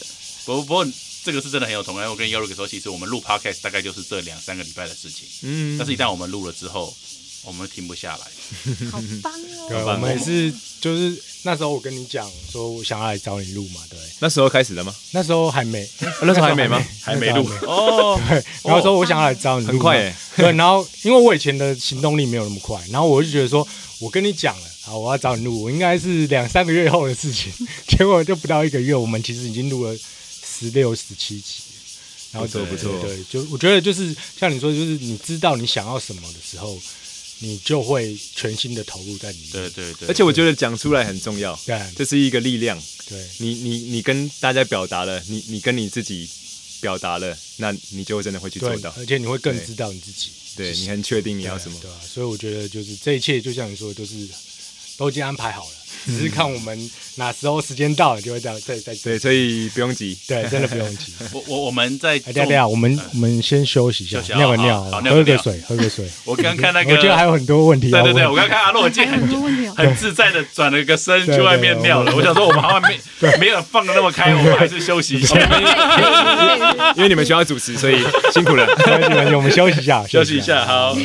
[0.45, 0.87] 不不过
[1.24, 2.05] 这个是真的很有同感。
[2.05, 6.97] 因为我跟 Yorik 说，其实我们录 Podcast 大概就是这两三个礼拜的事情，嗯但是一旦我们录了之后，
[7.43, 8.26] 我们停不下来。
[8.91, 9.32] 好棒
[9.68, 9.93] 对，哦！
[9.95, 14.95] 我们也是，就是那时候我跟你讲说，我想要来找你录嘛，对，那时候开始了吗？
[15.12, 15.89] 那时候还没，
[16.22, 16.82] 那时候还没吗？
[17.03, 23.66] 还没录哦，对， 然后说我想要来找你录，很快耶对，然后因为我以前的行动力没有那么快，然后我就觉得说，
[23.99, 27.53] 我跟你讲了，好，我要找你录，我应该是两三个月后的事情，
[27.86, 31.62] 结果就不到一个月，我们其实已经录了十六、十七集。
[32.30, 36.78] 然后对不错不错对，就我觉得就是像你说，就是你知道你想要什么的时候，
[37.41, 39.51] 你就会全心的投入在里面。
[39.53, 42.80] 对对对，而且我觉得讲出来很重要，对这是一个力量。
[43.09, 46.28] 对你你你跟大家表达了，你你跟你自己
[46.80, 48.93] 表达了，那你就真的会去做到，。
[48.99, 50.30] 而且你会更知道你自己。
[50.57, 51.78] 对你很确定你要什么。
[51.80, 54.14] 对啊，所以我觉得就是这一切，就像你说的，都是
[54.99, 55.71] 都已经安排好了，
[56.07, 60.19] 只是看我们哪时候时间到了，就会再再再对，所以不用急。
[60.27, 61.13] 对，真的不用急。
[61.33, 66.05] 我我我们在哎，等一下等一下，我们我们先休息一下，尿个尿喝个水，喝个水。
[66.27, 67.91] 我刚看那个，我觉得还有很多问题。
[67.91, 69.75] 对对对，我刚看阿洛健还有很多很问题哦。
[69.77, 72.13] 很自在的转了个身去外面尿了。
[72.17, 72.99] 我想说，我们好像没
[73.39, 75.37] 没有放的那么开，我们还是休息一下。
[76.97, 78.67] 因为你们需要主持，所以辛苦了。
[78.67, 80.97] 没关系没关系我们休息一下，休息一下，好